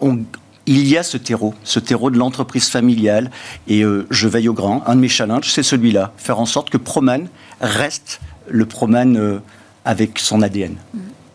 il 0.65 0.87
y 0.87 0.97
a 0.97 1.03
ce 1.03 1.17
terreau, 1.17 1.53
ce 1.63 1.79
terreau 1.79 2.09
de 2.09 2.17
l'entreprise 2.17 2.69
familiale, 2.69 3.31
et 3.67 3.83
euh, 3.83 4.07
je 4.09 4.27
veille 4.27 4.49
au 4.49 4.53
grand. 4.53 4.83
Un 4.87 4.95
de 4.95 5.01
mes 5.01 5.07
challenges, 5.07 5.51
c'est 5.51 5.63
celui-là, 5.63 6.13
faire 6.17 6.39
en 6.39 6.45
sorte 6.45 6.69
que 6.69 6.77
Proman 6.77 7.27
reste 7.61 8.19
le 8.49 8.65
Proman 8.65 9.15
euh, 9.15 9.39
avec 9.85 10.19
son 10.19 10.41
ADN. 10.41 10.75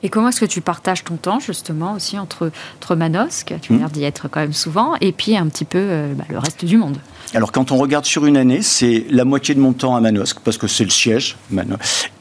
Et 0.02 0.09
comment 0.09 0.28
est-ce 0.28 0.40
que 0.40 0.47
tu 0.47 0.61
partages 0.61 1.04
ton 1.04 1.16
temps 1.16 1.40
justement 1.40 1.95
aussi 1.95 2.19
entre, 2.19 2.50
entre 2.76 2.97
Manosque, 2.97 3.54
tu 3.61 3.75
as 3.75 3.76
l'air 3.76 3.90
d'y 3.90 4.04
être 4.04 4.28
quand 4.28 4.40
même 4.40 4.52
souvent, 4.52 4.95
et 5.00 5.12
puis 5.12 5.37
un 5.37 5.47
petit 5.49 5.64
peu 5.64 5.78
euh, 5.78 6.14
bah, 6.14 6.25
le 6.28 6.38
reste 6.38 6.64
du 6.64 6.76
monde 6.76 6.99
alors 7.33 7.52
quand 7.52 7.71
on 7.71 7.76
regarde 7.76 8.04
sur 8.07 8.26
une 8.26 8.37
année, 8.37 8.61
c'est 8.61 9.07
la 9.09 9.25
moitié 9.25 9.54
de 9.54 9.61
mon 9.61 9.73
temps 9.73 9.95
à 9.95 10.00
Manosque, 10.00 10.40
parce 10.40 10.59
que 10.59 10.66
c'est 10.66 10.83
le 10.83 10.90
siège, 10.90 11.37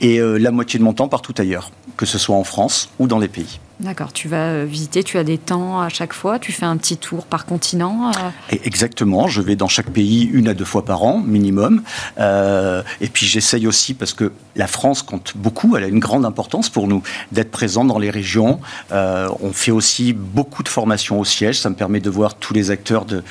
et 0.01 0.19
euh, 0.19 0.37
la 0.37 0.51
moitié 0.51 0.77
de 0.77 0.83
mon 0.83 0.93
temps 0.93 1.07
partout 1.07 1.33
ailleurs, 1.39 1.71
que 1.97 2.05
ce 2.05 2.19
soit 2.19 2.35
en 2.35 2.43
France 2.43 2.89
ou 2.99 3.07
dans 3.07 3.17
les 3.17 3.27
pays. 3.27 3.59
D'accord, 3.79 4.11
tu 4.11 4.27
vas 4.27 4.49
euh, 4.49 4.65
visiter, 4.65 5.05
tu 5.05 5.17
as 5.17 5.23
des 5.23 5.37
temps 5.37 5.79
à 5.79 5.87
chaque 5.87 6.11
fois, 6.11 6.37
tu 6.37 6.51
fais 6.51 6.65
un 6.65 6.75
petit 6.75 6.97
tour 6.97 7.25
par 7.25 7.45
continent 7.45 8.11
euh 8.11 8.57
Exactement, 8.65 9.29
je 9.29 9.41
vais 9.41 9.55
dans 9.55 9.69
chaque 9.69 9.89
pays 9.91 10.23
une 10.23 10.49
à 10.49 10.53
deux 10.53 10.65
fois 10.65 10.83
par 10.83 11.03
an, 11.03 11.19
minimum. 11.19 11.81
Euh, 12.17 12.83
et 12.99 13.07
puis 13.07 13.25
j'essaye 13.25 13.67
aussi, 13.67 13.93
parce 13.93 14.13
que 14.13 14.33
la 14.57 14.67
France 14.67 15.01
compte 15.01 15.31
beaucoup, 15.37 15.77
elle 15.77 15.85
a 15.85 15.87
une 15.87 15.99
grande 15.99 16.25
importance 16.25 16.67
pour 16.67 16.89
nous, 16.89 17.03
d'être 17.31 17.51
présent 17.51 17.85
dans 17.85 17.99
les 17.99 18.09
régions. 18.09 18.59
on 18.91 19.53
fait 19.53 19.71
aussi 19.71 20.11
beaucoup 20.11 20.63
de 20.63 20.69
formations 20.69 21.17
au 21.17 21.23
siège, 21.23 21.57
ça 21.57 21.69
me 21.69 21.75
permet 21.75 22.01
de 22.01 22.09
voir 22.09 22.35
tous 22.35 22.53
les 22.53 22.71
acteurs, 22.71 23.05
de, 23.05 23.23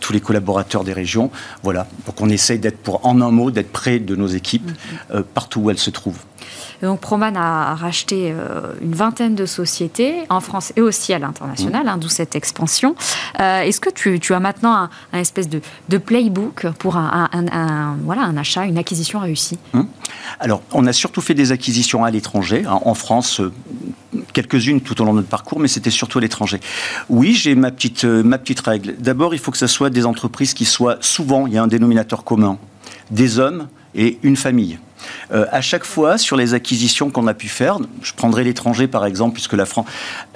tous 0.00 0.14
les 0.14 0.20
collaborateurs 0.20 0.82
des 0.82 0.94
régions. 0.94 1.30
Voilà, 1.62 1.86
donc 2.06 2.18
on 2.22 2.30
essaye 2.30 2.58
d'être, 2.58 2.78
pour, 2.78 3.04
en 3.04 3.20
un 3.20 3.30
mot, 3.30 3.50
d'être 3.50 3.70
près 3.70 3.98
de 3.98 4.16
nos 4.16 4.28
équipes, 4.28 4.70
mm-hmm. 4.70 5.22
partout 5.34 5.60
où 5.60 5.70
elles 5.70 5.78
se 5.78 5.90
trouvent 5.90 6.24
donc 6.82 7.00
Proman 7.00 7.36
a 7.36 7.74
racheté 7.74 8.32
euh, 8.32 8.72
une 8.80 8.94
vingtaine 8.94 9.34
de 9.34 9.46
sociétés 9.46 10.14
en 10.30 10.40
France 10.40 10.72
et 10.76 10.80
aussi 10.80 11.12
à 11.12 11.18
l'international, 11.18 11.88
hein, 11.88 11.98
d'où 11.98 12.08
cette 12.08 12.34
expansion. 12.34 12.94
Euh, 13.38 13.60
est-ce 13.60 13.80
que 13.80 13.90
tu, 13.90 14.34
as 14.34 14.40
maintenant 14.40 14.88
un, 15.12 15.18
espèce 15.18 15.48
de, 15.48 15.98
playbook 15.98 16.66
pour 16.78 16.96
un, 16.96 17.28
voilà, 18.04 18.22
un 18.22 18.36
achat, 18.36 18.64
une 18.64 18.78
acquisition 18.78 19.20
réussie? 19.20 19.58
Hum. 19.74 19.86
Alors, 20.38 20.62
on 20.72 20.86
a 20.86 20.92
surtout 20.92 21.20
fait 21.20 21.34
des 21.34 21.52
acquisitions 21.52 22.04
à 22.04 22.10
l'étranger, 22.10 22.64
hein, 22.66 22.80
en 22.84 22.94
France, 22.94 23.40
euh, 23.40 23.52
quelques-unes 24.32 24.80
tout 24.80 25.00
au 25.02 25.04
long 25.04 25.12
de 25.12 25.18
notre 25.18 25.28
parcours, 25.28 25.60
mais 25.60 25.68
c'était 25.68 25.90
surtout 25.90 26.18
à 26.18 26.20
l'étranger. 26.20 26.60
Oui, 27.08 27.34
j'ai 27.34 27.54
ma 27.54 27.70
petite, 27.70 28.04
ma 28.04 28.38
petite 28.38 28.60
règle. 28.60 28.96
D'abord, 28.98 29.34
il 29.34 29.40
faut 29.40 29.50
que 29.50 29.58
ce 29.58 29.66
soit 29.66 29.90
des 29.90 30.06
entreprises 30.06 30.54
qui 30.54 30.64
soient 30.64 30.96
souvent, 31.00 31.46
il 31.46 31.52
y 31.52 31.58
a 31.58 31.62
un 31.62 31.68
dénominateur 31.68 32.24
commun, 32.24 32.58
des 33.10 33.38
hommes 33.38 33.68
et 33.94 34.18
une 34.22 34.36
famille. 34.36 34.78
Euh, 35.32 35.46
à 35.50 35.60
chaque 35.60 35.84
fois, 35.84 36.18
sur 36.18 36.36
les 36.36 36.54
acquisitions 36.54 37.10
qu'on 37.10 37.26
a 37.26 37.34
pu 37.34 37.48
faire, 37.48 37.78
je 38.02 38.12
prendrai 38.12 38.44
l'étranger 38.44 38.86
par 38.86 39.04
exemple, 39.04 39.34
puisque 39.34 39.54
la 39.54 39.66
France, 39.66 39.86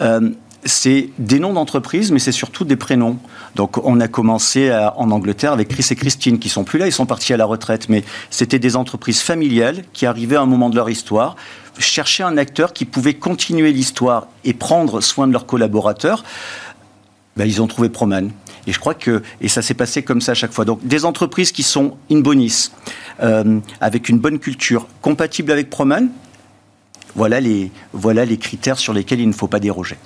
euh, 0.01 0.31
c'est 0.65 1.11
des 1.19 1.39
noms 1.39 1.53
d'entreprise, 1.53 2.11
mais 2.11 2.19
c'est 2.19 2.33
surtout 2.33 2.65
des 2.65 2.77
prénoms. 2.77 3.19
Donc, 3.55 3.85
on 3.85 4.01
a 4.01 4.09
commencé 4.09 4.73
en 4.97 5.11
Angleterre 5.11 5.53
avec 5.53 5.69
Chris 5.69 5.87
et 5.91 5.95
Christine, 5.95 6.39
qui 6.39 6.49
sont 6.49 6.65
plus 6.65 6.79
là, 6.79 6.87
ils 6.87 6.93
sont 6.93 7.05
partis 7.05 7.35
à 7.35 7.37
la 7.37 7.45
retraite, 7.45 7.91
mais 7.91 8.03
c'était 8.31 8.59
des 8.59 8.75
entreprises 8.75 9.21
familiales 9.21 9.85
qui 9.93 10.07
arrivaient 10.07 10.37
à 10.37 10.41
un 10.41 10.47
moment 10.47 10.71
de 10.71 10.77
leur 10.77 10.89
histoire, 10.89 11.37
cherchaient 11.79 12.23
un 12.23 12.39
acteur 12.39 12.73
qui 12.73 12.87
pouvait 12.87 13.13
continuer 13.13 13.73
l'histoire 13.73 14.29
et 14.45 14.55
prendre 14.55 15.03
soin 15.03 15.27
de 15.27 15.33
leurs 15.33 15.45
collaborateurs. 15.45 16.25
Ben, 17.37 17.47
ils 17.47 17.61
ont 17.61 17.67
trouvé 17.67 17.89
Proman. 17.89 18.31
Et 18.67 18.73
je 18.73 18.79
crois 18.79 18.95
que, 18.95 19.23
et 19.41 19.49
ça 19.49 19.63
s'est 19.63 19.75
passé 19.75 20.03
comme 20.03 20.21
ça 20.21 20.33
à 20.33 20.35
chaque 20.35 20.53
fois. 20.53 20.65
Donc, 20.65 20.85
des 20.87 21.05
entreprises 21.05 21.53
qui 21.53 21.63
sont 21.63 21.97
in 22.11 22.21
bonis, 22.21 22.71
euh, 23.23 23.61
avec 23.81 24.09
une 24.09 24.19
bonne 24.19 24.39
culture, 24.39 24.87
compatible 25.03 25.53
avec 25.53 25.71
Proman, 25.71 26.09
voilà 27.15 27.41
les, 27.41 27.71
voilà 27.93 28.25
les 28.25 28.39
critères 28.39 28.79
sur 28.79 28.93
lesquels 28.93 29.21
il 29.21 29.29
ne 29.29 29.35
faut 29.35 29.49
pas 29.49 29.61
déroger. 29.61 29.97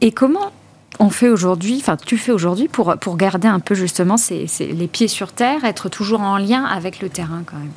Et 0.00 0.12
comment 0.12 0.52
on 0.98 1.10
fait 1.10 1.28
aujourd'hui, 1.28 1.78
enfin 1.80 1.96
tu 1.96 2.18
fais 2.18 2.32
aujourd'hui 2.32 2.68
pour, 2.68 2.96
pour 2.98 3.16
garder 3.16 3.48
un 3.48 3.60
peu 3.60 3.74
justement 3.74 4.16
les 4.28 4.88
pieds 4.88 5.08
sur 5.08 5.32
terre, 5.32 5.64
être 5.64 5.88
toujours 5.88 6.20
en 6.20 6.36
lien 6.36 6.64
avec 6.64 7.00
le 7.00 7.08
terrain 7.08 7.42
quand 7.46 7.56
même? 7.56 7.72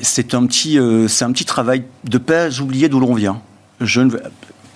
C'est 0.00 0.34
un, 0.34 0.46
petit, 0.46 0.78
euh, 0.78 1.06
c'est 1.06 1.24
un 1.24 1.32
petit 1.32 1.44
travail 1.44 1.84
de 2.04 2.18
ne 2.18 2.22
pas 2.22 2.60
oublier 2.60 2.88
d'où 2.88 2.98
l'on 2.98 3.14
vient. 3.14 3.40
Je 3.80 4.00
ne, 4.00 4.16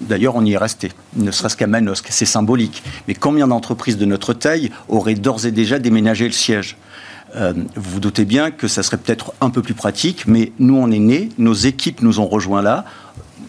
D'ailleurs, 0.00 0.36
on 0.36 0.44
y 0.44 0.52
est 0.52 0.58
resté, 0.58 0.92
ne 1.14 1.30
serait-ce 1.30 1.56
qu'à 1.56 1.66
Manosque, 1.66 2.08
c'est 2.10 2.26
symbolique. 2.26 2.82
Mais 3.08 3.14
combien 3.14 3.48
d'entreprises 3.48 3.96
de 3.96 4.04
notre 4.04 4.34
taille 4.34 4.70
auraient 4.88 5.14
d'ores 5.14 5.46
et 5.46 5.52
déjà 5.52 5.78
déménagé 5.78 6.26
le 6.26 6.32
siège? 6.32 6.76
Euh, 7.34 7.52
vous 7.74 7.92
vous 7.92 8.00
doutez 8.00 8.24
bien 8.24 8.50
que 8.50 8.68
ça 8.68 8.82
serait 8.82 8.98
peut-être 8.98 9.32
un 9.40 9.50
peu 9.50 9.62
plus 9.62 9.74
pratique, 9.74 10.26
mais 10.26 10.52
nous, 10.58 10.76
on 10.76 10.90
est 10.90 10.98
nés, 10.98 11.30
nos 11.38 11.54
équipes 11.54 12.02
nous 12.02 12.20
ont 12.20 12.26
rejoints 12.26 12.62
là. 12.62 12.84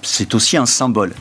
C'est 0.03 0.35
aussi 0.35 0.57
un 0.57 0.65
symbole. 0.65 1.13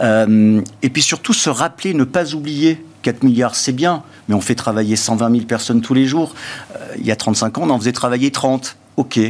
Euh, 0.00 0.60
et 0.82 0.90
puis 0.90 1.02
surtout, 1.02 1.32
se 1.32 1.50
rappeler, 1.50 1.92
ne 1.92 2.04
pas 2.04 2.34
oublier 2.34 2.84
4 3.02 3.24
milliards, 3.24 3.54
c'est 3.54 3.72
bien, 3.72 4.02
mais 4.28 4.34
on 4.34 4.40
fait 4.40 4.54
travailler 4.54 4.96
120 4.96 5.30
000 5.30 5.44
personnes 5.44 5.80
tous 5.80 5.94
les 5.94 6.06
jours. 6.06 6.34
Euh, 6.76 6.94
il 6.98 7.06
y 7.06 7.10
a 7.10 7.16
35 7.16 7.58
ans, 7.58 7.62
on 7.64 7.70
en 7.70 7.78
faisait 7.78 7.92
travailler 7.92 8.30
30 8.30 8.76
ok, 8.96 9.20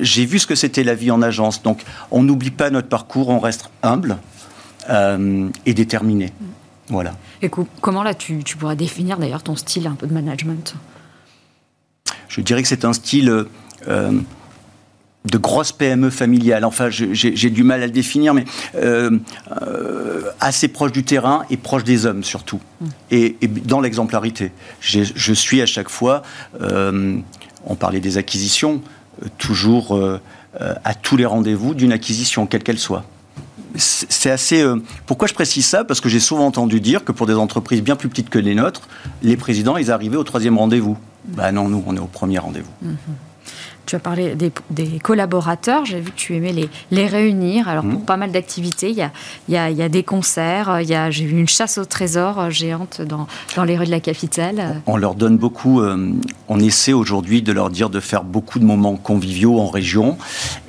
j'ai 0.00 0.24
vu 0.24 0.38
ce 0.38 0.46
que 0.46 0.54
c'était 0.54 0.82
la 0.82 0.94
vie 0.94 1.10
en 1.10 1.20
agence. 1.20 1.62
Donc, 1.62 1.84
on 2.10 2.22
n'oublie 2.22 2.50
pas 2.50 2.70
notre 2.70 2.88
parcours, 2.88 3.28
on 3.28 3.38
reste 3.38 3.68
humble 3.82 4.16
et 4.88 5.74
déterminé. 5.74 6.32
Voilà. 6.88 7.14
Et 7.42 7.50
comment 7.80 8.02
là, 8.02 8.14
tu, 8.14 8.44
tu 8.44 8.56
pourrais 8.56 8.76
définir 8.76 9.18
d'ailleurs 9.18 9.42
ton 9.42 9.56
style 9.56 9.86
un 9.86 9.94
peu 9.94 10.06
de 10.06 10.12
management? 10.12 10.74
Je 12.28 12.40
dirais 12.40 12.62
que 12.62 12.68
c'est 12.68 12.84
un 12.84 12.92
style 12.92 13.46
de 15.24 15.38
grosses 15.38 15.72
PME 15.72 16.10
familiales. 16.10 16.64
Enfin, 16.64 16.88
j'ai 16.90 17.50
du 17.50 17.64
mal 17.64 17.82
à 17.82 17.86
le 17.86 17.92
définir, 17.92 18.34
mais 18.34 18.44
euh, 18.76 19.18
euh, 19.62 20.30
assez 20.40 20.68
proche 20.68 20.92
du 20.92 21.04
terrain 21.04 21.44
et 21.50 21.56
proche 21.56 21.84
des 21.84 22.06
hommes 22.06 22.22
surtout. 22.24 22.60
Mm. 22.80 22.86
Et, 23.10 23.36
dans 23.64 23.80
l'exemplarité. 23.80 24.52
Je 24.80 25.32
suis 25.32 25.62
à 25.62 25.66
chaque 25.66 25.88
fois, 25.88 26.22
euh, 26.60 27.16
on 27.66 27.74
parlait 27.74 28.00
des 28.00 28.18
acquisitions, 28.18 28.82
toujours 29.38 29.98
à 30.60 30.94
tous 30.94 31.16
les 31.16 31.26
rendez-vous 31.26 31.74
d'une 31.74 31.92
acquisition, 31.92 32.46
quelle 32.46 32.62
qu'elle 32.62 32.78
soit. 32.78 33.04
C'est 33.76 34.30
assez. 34.30 34.64
pourquoi 35.06 35.28
je 35.28 35.34
précise 35.34 35.66
ça? 35.66 35.84
Parce 35.84 36.00
que 36.00 36.08
j'ai 36.08 36.20
souvent 36.20 36.46
entendu 36.46 36.80
dire 36.80 37.04
que 37.04 37.12
pour 37.12 37.26
des 37.26 37.34
entreprises 37.34 37.82
bien 37.82 37.96
plus 37.96 38.08
petites 38.08 38.30
que 38.30 38.38
les 38.38 38.54
nôtres, 38.54 38.88
les 39.22 39.36
présidents, 39.36 39.76
ils 39.76 39.90
arrivaient 39.90 40.16
au 40.16 40.24
troisième 40.24 40.58
rendez-vous. 40.58 40.96
Ben 41.28 41.52
non, 41.52 41.68
nous, 41.68 41.82
on 41.86 41.96
est 41.96 42.00
au 42.00 42.06
premier 42.06 42.38
rendez-vous. 42.38 42.70
Mm-hmm. 42.84 43.14
Tu 43.86 43.96
as 43.96 43.98
parlé 43.98 44.34
des, 44.34 44.98
collaborateurs. 45.02 45.84
J'ai 45.84 46.00
vu 46.00 46.10
que 46.10 46.16
tu 46.16 46.34
aimais 46.34 46.52
les, 46.52 46.68
les 46.90 47.06
réunir. 47.06 47.68
Alors, 47.68 47.84
pour 47.84 48.00
mmh. 48.00 48.04
pas 48.04 48.16
mal 48.16 48.32
d'activités, 48.32 48.90
il 48.90 48.96
y 48.96 49.02
a, 49.02 49.12
y, 49.48 49.56
a, 49.56 49.70
y 49.70 49.82
a, 49.82 49.88
des 49.88 50.02
concerts. 50.02 50.80
J'ai 51.10 51.26
vu 51.26 51.38
une 51.38 51.48
chasse 51.48 51.76
au 51.76 51.84
trésor 51.84 52.40
euh, 52.40 52.50
géante 52.50 53.02
dans, 53.02 53.26
dans, 53.56 53.64
les 53.64 53.76
rues 53.76 53.84
de 53.84 53.90
la 53.90 54.00
capitale. 54.00 54.80
On 54.86 54.96
leur 54.96 55.14
donne 55.14 55.36
beaucoup. 55.36 55.82
Euh, 55.82 56.12
on 56.48 56.60
essaie 56.60 56.94
aujourd'hui 56.94 57.42
de 57.42 57.52
leur 57.52 57.68
dire 57.68 57.90
de 57.90 58.00
faire 58.00 58.24
beaucoup 58.24 58.58
de 58.58 58.64
moments 58.64 58.96
conviviaux 58.96 59.60
en 59.60 59.68
région. 59.68 60.16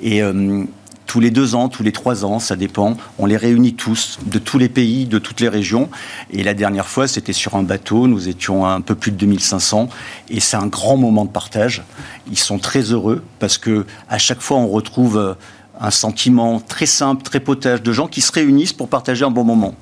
Et. 0.02 0.22
Euh, 0.22 0.64
tous 1.06 1.20
les 1.20 1.32
deux 1.32 1.56
ans, 1.56 1.70
tous 1.70 1.84
les 1.84 1.92
trois 1.92 2.26
ans, 2.26 2.40
ça 2.40 2.56
dépend. 2.56 2.98
On 3.20 3.26
les 3.26 3.38
réunit 3.38 3.74
tous, 3.74 4.20
de 4.26 4.40
tous 4.40 4.58
les 4.58 4.70
pays, 4.70 5.06
de 5.06 5.20
toutes 5.20 5.42
les 5.42 5.50
régions. 5.50 5.90
Et 6.32 6.44
la 6.44 6.54
dernière 6.54 6.88
fois, 6.88 7.08
c'était 7.08 7.34
sur 7.34 7.56
un 7.56 7.64
bateau. 7.64 8.08
Nous 8.08 8.28
étions 8.28 8.66
un 8.66 8.82
peu 8.82 8.96
plus 8.96 9.12
de 9.12 9.18
2500. 9.18 9.90
Et 10.30 10.40
c'est 10.40 10.58
un 10.58 10.68
grand 10.68 10.98
moment 10.98 11.26
de 11.26 11.30
partage. 11.30 11.84
Ils 12.30 12.40
sont 12.40 12.60
très 12.60 12.82
heureux 12.82 13.24
parce 13.40 13.58
que 13.58 13.86
à 14.10 14.18
chaque 14.18 14.42
fois, 14.42 14.58
on 14.58 14.68
retrouve 14.68 15.18
euh, 15.18 15.34
un 15.80 15.92
sentiment 15.92 16.60
très 16.60 16.86
simple, 16.86 17.24
très 17.24 17.40
potage 17.40 17.84
de 17.84 17.92
gens 17.92 18.08
qui 18.08 18.22
se 18.22 18.32
réunissent 18.32 18.74
pour 18.74 18.90
partager 18.90 19.26
un 19.26 19.32
bon 19.32 19.44
moment 19.44 19.76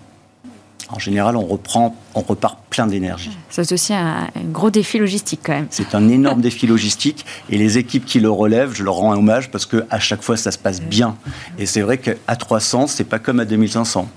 en 0.94 1.00
général, 1.00 1.36
on 1.36 1.46
reprend, 1.46 1.96
on 2.14 2.22
repart 2.22 2.60
plein 2.70 2.86
d'énergie. 2.86 3.36
C'est 3.50 3.72
aussi 3.72 3.94
un, 3.94 4.30
gros 4.52 4.70
défi 4.70 5.00
logistique 5.00 5.40
quand 5.44 5.54
même. 5.54 5.68
C'est 5.72 5.96
un 5.96 6.08
énorme 6.08 6.42
défi 6.50 6.68
logistique 6.68 7.26
et 7.50 7.58
les 7.58 7.78
équipes 7.80 8.06
qui 8.06 8.20
le 8.20 8.30
relèvent, 8.30 8.74
je 8.76 8.84
leur 8.84 8.96
rends 8.96 9.12
un 9.12 9.18
hommage 9.18 9.50
parce 9.50 9.66
que 9.66 9.86
à 9.90 10.00
chaque 10.00 10.22
fois 10.22 10.38
ça 10.38 10.52
se 10.52 10.60
passe 10.60 10.82
bien. 10.82 11.16
Et 11.58 11.66
c'est 11.66 11.82
vrai 11.82 11.98
qu'à 11.98 12.36
300, 12.36 12.88
c'est 12.88 13.04
pas 13.04 13.20
comme 13.20 13.40
à 13.40 13.46
2500. 13.46 14.08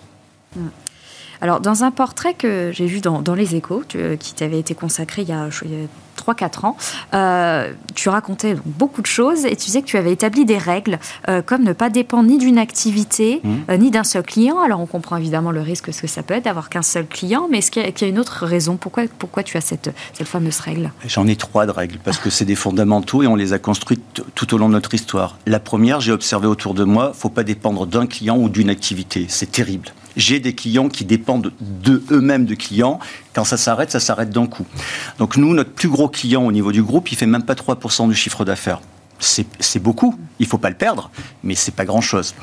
Alors, 1.40 1.60
dans 1.60 1.84
un 1.84 1.90
portrait 1.90 2.34
que 2.34 2.70
j'ai 2.72 2.86
vu 2.86 3.00
dans, 3.00 3.22
Les 3.34 3.54
Échos, 3.54 3.82
qui 4.18 4.34
t'avait 4.34 4.58
été 4.58 4.74
consacré 4.74 5.22
il 5.22 5.28
y 5.28 5.32
a, 5.32 5.48
3-4 6.16 6.66
ans, 6.66 6.76
euh, 7.14 7.72
tu 7.94 8.08
racontais 8.08 8.56
beaucoup 8.64 9.02
de 9.02 9.06
choses 9.06 9.44
et 9.44 9.54
tu 9.54 9.66
disais 9.66 9.82
que 9.82 9.86
tu 9.86 9.96
avais 9.96 10.12
établi 10.12 10.44
des 10.44 10.58
règles 10.58 10.98
euh, 11.28 11.42
comme 11.42 11.62
ne 11.62 11.72
pas 11.72 11.90
dépendre 11.90 12.28
ni 12.28 12.38
d'une 12.38 12.58
activité 12.58 13.40
mmh. 13.42 13.54
euh, 13.70 13.76
ni 13.76 13.90
d'un 13.90 14.04
seul 14.04 14.22
client. 14.22 14.58
Alors, 14.60 14.80
on 14.80 14.86
comprend 14.86 15.16
évidemment 15.16 15.50
le 15.50 15.60
risque 15.60 15.90
que 15.92 16.06
ça 16.06 16.22
peut 16.22 16.34
être 16.34 16.44
d'avoir 16.44 16.68
qu'un 16.68 16.82
seul 16.82 17.06
client, 17.06 17.48
mais 17.50 17.58
est-ce 17.58 17.70
qu'il 17.70 17.82
y, 17.82 18.04
a 18.04 18.08
une 18.08 18.18
autre 18.18 18.46
raison? 18.46 18.76
Pourquoi, 18.76 19.04
pourquoi 19.18 19.42
tu 19.42 19.56
as 19.56 19.60
cette, 19.60 19.90
cette 20.12 20.26
fameuse 20.26 20.58
règle? 20.60 20.90
J'en 21.06 21.26
ai 21.26 21.36
trois 21.36 21.66
de 21.66 21.70
règles 21.70 21.98
parce 22.02 22.18
que 22.18 22.30
c'est 22.30 22.44
des 22.44 22.54
fondamentaux 22.54 23.22
et 23.22 23.26
on 23.26 23.36
les 23.36 23.52
a 23.52 23.58
construites 23.58 24.22
tout 24.34 24.54
au 24.54 24.58
long 24.58 24.68
de 24.68 24.74
notre 24.74 24.94
histoire. 24.94 25.38
La 25.46 25.60
première, 25.60 26.00
j'ai 26.00 26.12
observé 26.12 26.46
autour 26.46 26.74
de 26.74 26.84
moi, 26.84 27.12
faut 27.14 27.28
pas 27.28 27.44
dépendre 27.44 27.86
d'un 27.86 28.06
client 28.06 28.36
ou 28.36 28.48
d'une 28.48 28.70
activité. 28.70 29.26
C'est 29.28 29.52
terrible 29.52 29.92
j'ai 30.16 30.40
des 30.40 30.54
clients 30.54 30.88
qui 30.88 31.04
dépendent 31.04 31.52
de 31.60 32.02
eux-mêmes 32.10 32.46
de 32.46 32.54
clients. 32.54 32.98
Quand 33.34 33.44
ça 33.44 33.56
s'arrête, 33.56 33.90
ça 33.90 34.00
s'arrête 34.00 34.30
d'un 34.30 34.46
coup. 34.46 34.66
Donc 35.18 35.36
nous, 35.36 35.54
notre 35.54 35.72
plus 35.72 35.88
gros 35.88 36.08
client 36.08 36.44
au 36.44 36.52
niveau 36.52 36.72
du 36.72 36.82
groupe, 36.82 37.12
il 37.12 37.16
fait 37.16 37.26
même 37.26 37.44
pas 37.44 37.54
3% 37.54 38.08
du 38.08 38.14
chiffre 38.14 38.44
d'affaires. 38.44 38.80
C'est 39.18 39.78
beaucoup, 39.78 40.14
il 40.38 40.42
ne 40.44 40.48
faut 40.48 40.58
pas 40.58 40.68
le 40.68 40.76
perdre, 40.76 41.10
mais 41.42 41.54
c'est 41.54 41.74
pas 41.74 41.86
grand-chose. 41.86 42.34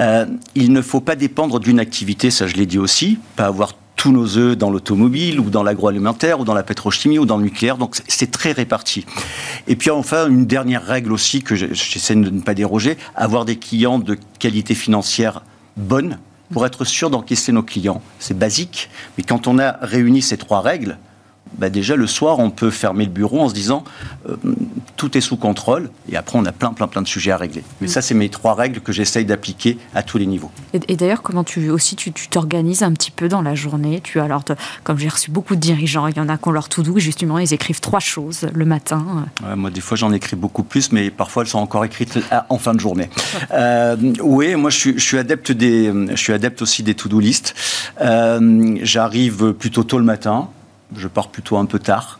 Euh, 0.00 0.26
il 0.56 0.72
ne 0.72 0.82
faut 0.82 1.00
pas 1.00 1.14
dépendre 1.14 1.60
d'une 1.60 1.78
activité, 1.78 2.32
ça 2.32 2.48
je 2.48 2.56
l'ai 2.56 2.66
dit 2.66 2.78
aussi, 2.78 3.20
pas 3.36 3.46
avoir 3.46 3.74
tous 3.94 4.10
nos 4.10 4.38
œufs 4.38 4.56
dans 4.56 4.70
l'automobile 4.70 5.38
ou 5.38 5.50
dans 5.50 5.62
l'agroalimentaire 5.62 6.40
ou 6.40 6.44
dans 6.44 6.54
la 6.54 6.62
pétrochimie 6.62 7.18
ou 7.18 7.26
dans 7.26 7.36
le 7.36 7.44
nucléaire. 7.44 7.76
Donc 7.76 7.96
c'est 8.08 8.30
très 8.30 8.52
réparti. 8.52 9.04
Et 9.68 9.76
puis 9.76 9.90
enfin, 9.90 10.26
une 10.26 10.46
dernière 10.46 10.84
règle 10.84 11.12
aussi 11.12 11.42
que 11.42 11.54
j'essaie 11.54 12.14
de 12.14 12.30
ne 12.30 12.40
pas 12.40 12.54
déroger, 12.54 12.96
avoir 13.14 13.44
des 13.44 13.56
clients 13.56 13.98
de 13.98 14.16
qualité 14.38 14.74
financière 14.74 15.42
bonne, 15.76 16.18
pour 16.52 16.66
être 16.66 16.84
sûr 16.84 17.10
d'encaisser 17.10 17.52
nos 17.52 17.62
clients. 17.62 18.02
C'est 18.18 18.38
basique, 18.38 18.90
mais 19.16 19.24
quand 19.24 19.46
on 19.46 19.58
a 19.58 19.78
réuni 19.82 20.22
ces 20.22 20.36
trois 20.36 20.60
règles, 20.60 20.98
bah 21.58 21.70
déjà 21.70 21.96
le 21.96 22.06
soir, 22.06 22.38
on 22.38 22.50
peut 22.50 22.70
fermer 22.70 23.04
le 23.04 23.10
bureau 23.10 23.40
en 23.40 23.48
se 23.48 23.54
disant 23.54 23.84
euh, 24.28 24.36
tout 24.96 25.16
est 25.16 25.20
sous 25.20 25.36
contrôle 25.36 25.90
et 26.10 26.16
après 26.16 26.38
on 26.38 26.44
a 26.44 26.52
plein 26.52 26.72
plein 26.72 26.88
plein 26.88 27.02
de 27.02 27.08
sujets 27.08 27.30
à 27.30 27.36
régler. 27.36 27.64
Mais 27.80 27.86
mm. 27.86 27.90
ça, 27.90 28.02
c'est 28.02 28.14
mes 28.14 28.28
trois 28.28 28.54
règles 28.54 28.80
que 28.80 28.92
j'essaye 28.92 29.24
d'appliquer 29.24 29.78
à 29.94 30.02
tous 30.02 30.18
les 30.18 30.26
niveaux. 30.26 30.50
Et, 30.72 30.96
d'ailleurs, 30.96 31.22
comment 31.22 31.44
tu 31.44 31.70
aussi 31.70 31.96
tu 31.96 32.12
t'organises 32.12 32.82
un 32.82 32.92
petit 32.92 33.10
peu 33.10 33.28
dans 33.28 33.42
la 33.42 33.54
journée? 33.54 34.00
Tu 34.02 34.20
alors 34.20 34.44
comme 34.84 34.98
j'ai 34.98 35.08
reçu 35.08 35.30
beaucoup 35.30 35.54
de 35.54 35.60
dirigeants, 35.60 36.06
il 36.06 36.16
y 36.16 36.20
en 36.20 36.28
a 36.28 36.36
qui 36.36 36.48
ont 36.48 36.52
leur 36.52 36.68
tout 36.68 36.82
doux, 36.82 36.98
justement, 36.98 37.38
ils 37.38 37.52
écrivent 37.52 37.80
trois 37.80 38.00
choses 38.00 38.48
le 38.52 38.64
matin. 38.64 39.26
moi, 39.56 39.70
des 39.70 39.80
fois, 39.80 39.96
j'en 39.96 40.12
écris 40.12 40.36
beaucoup 40.36 40.62
plus, 40.62 40.92
mais 40.92 41.10
parfois 41.10 41.42
elles 41.42 41.48
sont 41.48 41.58
encore 41.58 41.84
écrites 41.84 42.18
en 42.48 42.58
fin 42.58 42.74
de 42.74 42.80
journée. 42.80 43.08
Euh, 43.52 43.96
oui, 44.22 44.54
moi, 44.54 44.70
je 44.70 44.76
suis, 44.76 44.92
je 44.94 45.04
suis, 45.04 45.18
adepte 45.18 45.50
des, 45.50 45.92
je 46.10 46.16
suis 46.16 46.32
adepte 46.32 46.62
aussi 46.62 46.82
des 46.82 46.94
to-do 46.94 47.18
list. 47.18 47.54
Euh, 48.00 48.78
j'arrive 48.82 49.52
plutôt 49.54 49.82
tôt 49.82 49.98
le 49.98 50.04
matin 50.04 50.48
je 50.96 51.08
pars 51.08 51.28
plutôt 51.28 51.56
un 51.56 51.66
peu 51.66 51.78
tard. 51.78 52.18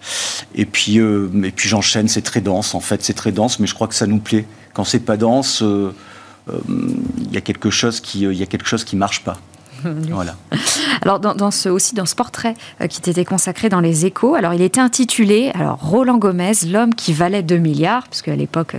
Et 0.55 0.67
puis, 0.67 0.99
euh, 0.99 1.29
et 1.45 1.51
puis 1.51 1.69
j'enchaîne, 1.69 2.09
c'est 2.09 2.23
très 2.23 2.41
dense 2.41 2.75
en 2.75 2.81
fait, 2.81 3.03
c'est 3.03 3.15
très 3.15 3.33
dense, 3.33 3.59
mais 3.59 3.67
je 3.67 3.75
crois 3.75 3.89
que 3.89 3.95
ça 3.95 4.07
nous 4.07 4.19
plaît. 4.19 4.47
Quand 4.75 4.85
c'est 4.85 5.01
pas 5.01 5.17
dense, 5.17 5.63
euh, 5.63 5.95
euh, 6.49 6.59
il 7.19 7.33
y 7.33 7.37
a 7.37 7.41
quelque 7.41 7.71
chose 7.71 8.01
qui, 8.01 8.21
il 8.23 8.35
y 8.35 8.43
a 8.43 8.47
quelque 8.47 8.67
chose 8.67 8.85
qui 8.85 8.97
marche 8.97 9.23
pas. 9.23 9.37
voilà. 10.11 10.37
Alors 11.01 11.21
dans, 11.21 11.51
ce 11.51 11.71
aussi 11.71 11.95
dans 11.95 12.05
ce 12.05 12.15
portrait 12.15 12.55
qui 12.91 13.01
t'était 13.01 13.25
consacré 13.25 13.71
dans 13.71 13.81
les 13.81 14.05
Échos, 14.05 14.35
alors 14.35 14.53
il 14.53 14.61
était 14.61 14.81
intitulé 14.81 15.53
alors 15.55 15.79
Roland 15.81 16.19
Gomez, 16.19 16.53
l'homme 16.67 16.95
qui 16.95 17.15
valait 17.15 17.43
2 17.43 17.57
milliards, 17.57 18.03
parce 18.03 18.21
qu'à 18.21 18.37
l'époque 18.37 18.77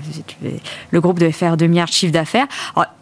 le 0.92 1.02
groupe 1.02 1.18
devait 1.18 1.32
faire 1.32 1.58
2 1.58 1.66
milliards 1.66 1.88
de 1.88 1.94
chiffre 1.94 2.14
d'affaires. 2.14 2.46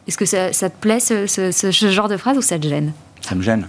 Est-ce 0.08 0.17
que 0.17 0.25
ça, 0.25 0.49
te 0.52 0.78
plaît 0.80 1.02
ce, 1.02 1.28
ce, 1.28 1.89
genre 1.89 2.08
de 2.08 2.15
phrase 2.15 2.38
ou 2.38 2.41
ça 2.41 2.58
te 2.58 2.67
gêne? 2.69 2.93
Ça 3.21 3.36
me 3.36 3.41
gêne 3.41 3.67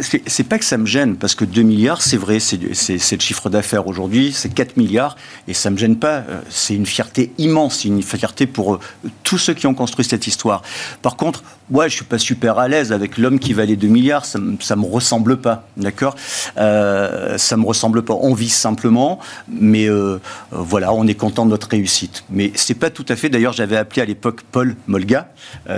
c'est 0.00 0.44
pas 0.44 0.58
que 0.58 0.64
ça 0.64 0.76
me 0.76 0.86
gêne, 0.86 1.16
parce 1.16 1.34
que 1.34 1.44
2 1.44 1.62
milliards, 1.62 2.02
c'est 2.02 2.16
vrai, 2.16 2.40
c'est 2.40 2.58
le 2.58 3.20
chiffre 3.20 3.48
d'affaires 3.48 3.86
aujourd'hui, 3.86 4.32
c'est 4.32 4.52
4 4.52 4.76
milliards, 4.76 5.16
et 5.46 5.54
ça 5.54 5.70
me 5.70 5.76
gêne 5.76 5.96
pas. 5.96 6.24
Euh, 6.28 6.40
c'est 6.50 6.74
une 6.74 6.86
fierté 6.86 7.32
immense, 7.38 7.84
une 7.84 8.02
fierté 8.02 8.46
pour 8.46 8.74
euh, 8.74 8.80
tous 9.22 9.38
ceux 9.38 9.54
qui 9.54 9.66
ont 9.66 9.74
construit 9.74 10.04
cette 10.04 10.26
histoire. 10.26 10.62
Par 11.02 11.16
contre, 11.16 11.44
ouais, 11.70 11.88
je 11.88 11.94
suis 11.96 12.04
pas 12.04 12.18
super 12.18 12.58
à 12.58 12.66
l'aise 12.66 12.92
avec 12.92 13.18
l'homme 13.18 13.38
qui 13.38 13.52
valait 13.52 13.76
2 13.76 13.86
milliards, 13.86 14.24
ça, 14.24 14.38
ça 14.60 14.74
me 14.76 14.84
ressemble 14.84 15.36
pas, 15.36 15.68
d'accord? 15.76 16.16
Euh, 16.58 17.38
Ça 17.38 17.56
me 17.56 17.64
ressemble 17.64 18.02
pas. 18.02 18.14
On 18.14 18.34
vit 18.34 18.48
simplement, 18.48 19.18
mais 19.48 19.88
voilà, 20.50 20.92
on 20.92 21.06
est 21.06 21.14
content 21.14 21.44
de 21.44 21.50
notre 21.50 21.68
réussite. 21.68 22.24
Mais 22.30 22.52
c'est 22.54 22.74
pas 22.74 22.90
tout 22.90 23.04
à 23.08 23.16
fait. 23.16 23.28
D'ailleurs, 23.28 23.52
j'avais 23.52 23.76
appelé 23.76 24.02
à 24.02 24.04
l'époque 24.04 24.40
Paul 24.50 24.76
Molga 24.86 25.28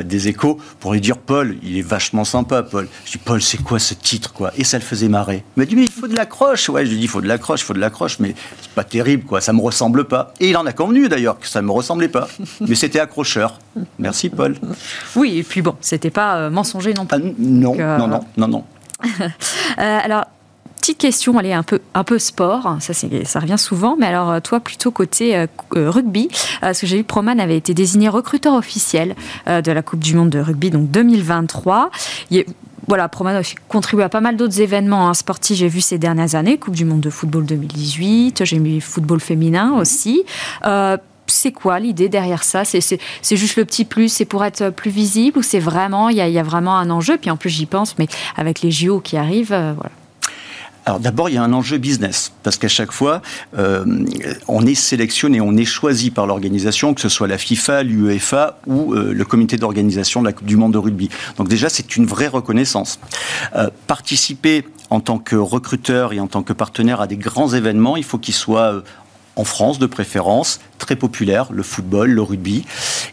des 0.04 0.28
Échos 0.28 0.58
pour 0.80 0.92
lui 0.92 1.00
dire 1.00 1.18
Paul, 1.18 1.56
il 1.62 1.78
est 1.78 1.82
vachement 1.82 2.24
sympa, 2.24 2.62
Paul. 2.62 2.88
Je 3.04 3.12
dis 3.12 3.18
Paul, 3.18 3.42
c'est 3.42 3.62
quoi 3.62 3.78
ce 3.78 3.94
titre, 4.06 4.32
quoi. 4.32 4.52
Et 4.56 4.62
ça 4.62 4.78
le 4.78 4.84
faisait 4.84 5.08
marrer. 5.08 5.42
Il 5.56 5.60
m'a 5.60 5.66
dit, 5.66 5.74
mais 5.74 5.82
il 5.82 5.90
faut 5.90 6.06
de 6.06 6.14
l'accroche. 6.14 6.68
Ouais, 6.68 6.86
je 6.86 6.90
lui 6.90 6.98
dis, 6.98 7.04
il 7.04 7.08
faut 7.08 7.20
de 7.20 7.26
l'accroche, 7.26 7.62
il 7.62 7.64
faut 7.64 7.74
de 7.74 7.80
l'accroche, 7.80 8.20
mais 8.20 8.34
c'est 8.60 8.70
pas 8.70 8.84
terrible, 8.84 9.24
quoi. 9.24 9.40
Ça 9.40 9.52
me 9.52 9.60
ressemble 9.60 10.04
pas. 10.04 10.32
Et 10.38 10.50
il 10.50 10.56
en 10.56 10.64
a 10.64 10.72
convenu, 10.72 11.08
d'ailleurs, 11.08 11.38
que 11.40 11.48
ça 11.48 11.60
me 11.60 11.72
ressemblait 11.72 12.08
pas. 12.08 12.28
mais 12.60 12.76
c'était 12.76 13.00
accrocheur. 13.00 13.58
Merci, 13.98 14.28
Paul. 14.28 14.56
Oui, 15.16 15.38
et 15.38 15.42
puis 15.42 15.60
bon, 15.60 15.74
c'était 15.80 16.10
pas 16.10 16.36
euh, 16.36 16.50
mensonger 16.50 16.94
non 16.94 17.04
plus. 17.04 17.18
Ah, 17.20 17.32
non, 17.38 17.76
euh, 17.78 17.98
non, 17.98 18.06
non, 18.06 18.20
non, 18.36 18.48
non, 18.48 18.64
euh, 19.04 19.28
alors, 19.78 20.24
petite 20.80 20.98
question, 20.98 21.38
elle 21.40 21.46
est 21.46 21.52
un 21.52 21.64
peu, 21.64 21.80
un 21.94 22.04
peu 22.04 22.18
sport, 22.20 22.76
ça, 22.80 22.94
ça 22.94 23.40
revient 23.40 23.58
souvent, 23.58 23.96
mais 23.98 24.06
alors 24.06 24.40
toi 24.40 24.60
plutôt 24.60 24.90
côté 24.90 25.46
rugby, 25.74 26.28
parce 26.62 26.80
que 26.80 26.86
j'ai 26.86 26.96
vu 26.98 27.04
Proman 27.04 27.38
avait 27.38 27.58
été 27.58 27.74
désigné 27.74 28.08
recruteur 28.08 28.54
officiel 28.54 29.14
de 29.46 29.72
la 29.72 29.82
Coupe 29.82 30.00
du 30.00 30.14
Monde 30.14 30.30
de 30.30 30.38
rugby, 30.38 30.70
donc 30.70 30.90
2023. 30.90 31.90
Il 32.30 32.46
voilà, 32.88 33.08
Proman 33.08 33.36
a 33.36 33.42
contribué 33.68 34.04
à 34.04 34.08
pas 34.08 34.20
mal 34.20 34.36
d'autres 34.36 34.60
événements 34.60 35.08
hein, 35.08 35.14
sportifs, 35.14 35.56
j'ai 35.56 35.68
vu 35.68 35.80
ces 35.80 35.98
dernières 35.98 36.34
années, 36.34 36.58
Coupe 36.58 36.74
du 36.74 36.84
Monde 36.84 37.00
de 37.00 37.10
football 37.10 37.44
2018, 37.44 38.44
j'ai 38.44 38.58
mis 38.58 38.80
football 38.80 39.20
féminin 39.20 39.74
aussi. 39.78 40.24
Euh, 40.64 40.96
c'est 41.26 41.52
quoi 41.52 41.80
l'idée 41.80 42.08
derrière 42.08 42.44
ça? 42.44 42.64
C'est, 42.64 42.80
juste 43.30 43.56
le 43.56 43.64
petit 43.64 43.84
plus, 43.84 44.08
c'est 44.08 44.24
pour 44.24 44.44
être 44.44 44.70
plus 44.70 44.90
visible 44.90 45.38
ou 45.38 45.42
c'est 45.42 45.58
vraiment, 45.58 46.08
il 46.08 46.16
y, 46.16 46.38
a, 46.38 46.42
vraiment 46.42 46.76
un 46.76 46.88
enjeu? 46.90 47.18
Puis 47.18 47.30
en 47.30 47.36
plus 47.36 47.50
j'y 47.50 47.66
pense, 47.66 47.98
mais 47.98 48.06
avec 48.36 48.60
les 48.62 48.70
JO 48.70 49.00
qui 49.00 49.16
arrivent, 49.16 49.52
euh, 49.52 49.72
voilà. 49.74 49.90
Alors 50.86 51.00
d'abord, 51.00 51.28
il 51.28 51.34
y 51.34 51.38
a 51.38 51.42
un 51.42 51.52
enjeu 51.52 51.78
business, 51.78 52.32
parce 52.44 52.58
qu'à 52.58 52.68
chaque 52.68 52.92
fois, 52.92 53.20
euh, 53.58 53.84
on 54.46 54.64
est 54.64 54.76
sélectionné, 54.76 55.40
on 55.40 55.56
est 55.56 55.64
choisi 55.64 56.12
par 56.12 56.28
l'organisation, 56.28 56.94
que 56.94 57.00
ce 57.00 57.08
soit 57.08 57.26
la 57.26 57.38
FIFA, 57.38 57.82
l'UEFA 57.82 58.60
ou 58.68 58.94
euh, 58.94 59.12
le 59.12 59.24
comité 59.24 59.56
d'organisation 59.56 60.20
de 60.20 60.26
la 60.26 60.32
Coupe 60.32 60.46
du 60.46 60.56
Monde 60.56 60.74
de 60.74 60.78
rugby. 60.78 61.10
Donc 61.38 61.48
déjà, 61.48 61.68
c'est 61.68 61.96
une 61.96 62.06
vraie 62.06 62.28
reconnaissance. 62.28 63.00
Euh, 63.56 63.68
participer 63.88 64.64
en 64.88 65.00
tant 65.00 65.18
que 65.18 65.34
recruteur 65.34 66.12
et 66.12 66.20
en 66.20 66.28
tant 66.28 66.44
que 66.44 66.52
partenaire 66.52 67.00
à 67.00 67.08
des 67.08 67.16
grands 67.16 67.52
événements, 67.52 67.96
il 67.96 68.04
faut 68.04 68.18
qu'ils 68.18 68.34
soient 68.34 68.84
en 69.34 69.44
France 69.44 69.80
de 69.80 69.86
préférence, 69.86 70.60
très 70.78 70.94
populaire, 70.94 71.48
le 71.50 71.64
football, 71.64 72.12
le 72.12 72.22
rugby. 72.22 72.64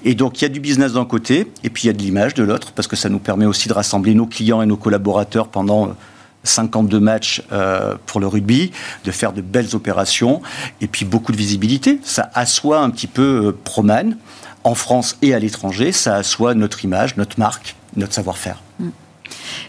Et 0.05 0.13
donc 0.13 0.39
il 0.39 0.43
y 0.43 0.45
a 0.45 0.49
du 0.49 0.59
business 0.59 0.93
d'un 0.93 1.05
côté, 1.05 1.51
et 1.63 1.71
puis 1.71 1.85
il 1.85 1.87
y 1.87 1.89
a 1.89 1.93
de 1.93 2.01
l'image 2.01 2.35
de 2.35 2.43
l'autre, 2.43 2.71
parce 2.71 2.87
que 2.87 2.95
ça 2.95 3.09
nous 3.09 3.19
permet 3.19 3.47
aussi 3.47 3.67
de 3.67 3.73
rassembler 3.73 4.13
nos 4.13 4.27
clients 4.27 4.61
et 4.61 4.67
nos 4.67 4.77
collaborateurs 4.77 5.47
pendant 5.47 5.95
52 6.43 6.99
matchs 6.99 7.41
euh, 7.51 7.95
pour 8.05 8.19
le 8.19 8.27
rugby, 8.27 8.71
de 9.05 9.11
faire 9.11 9.33
de 9.33 9.41
belles 9.41 9.75
opérations 9.75 10.41
et 10.81 10.87
puis 10.87 11.05
beaucoup 11.05 11.31
de 11.31 11.37
visibilité. 11.37 11.99
Ça 12.03 12.29
assoit 12.33 12.79
un 12.79 12.89
petit 12.89 13.07
peu 13.07 13.47
euh, 13.47 13.57
Proman 13.63 14.17
en 14.63 14.75
France 14.75 15.17
et 15.21 15.33
à 15.33 15.39
l'étranger. 15.39 15.91
Ça 15.91 16.15
assoit 16.15 16.53
notre 16.53 16.83
image, 16.85 17.17
notre 17.17 17.39
marque, 17.39 17.75
notre 17.95 18.13
savoir-faire. 18.13 18.61
Mm. 18.79 18.89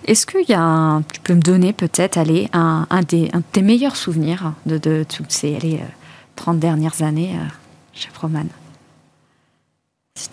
Est-ce 0.07 0.27
qu'il 0.27 0.49
y 0.49 0.53
a 0.53 0.61
un, 0.61 1.03
tu 1.03 1.21
peux 1.23 1.35
me 1.35 1.41
donner 1.41 1.73
peut-être 1.73 2.19
aller 2.19 2.49
un, 2.53 2.87
un, 2.91 3.03
des, 3.03 3.29
de 3.29 3.43
tes 3.53 3.63
meilleurs 3.63 3.97
souvenirs 3.97 4.53
de, 4.67 5.05
toutes 5.05 5.33
ces 5.33 5.57
allez, 5.57 5.81
30 6.37 6.57
euh, 6.57 6.59
dernières 6.59 7.03
années 7.03 7.33
chez 7.93 8.09
Proman? 8.13 8.49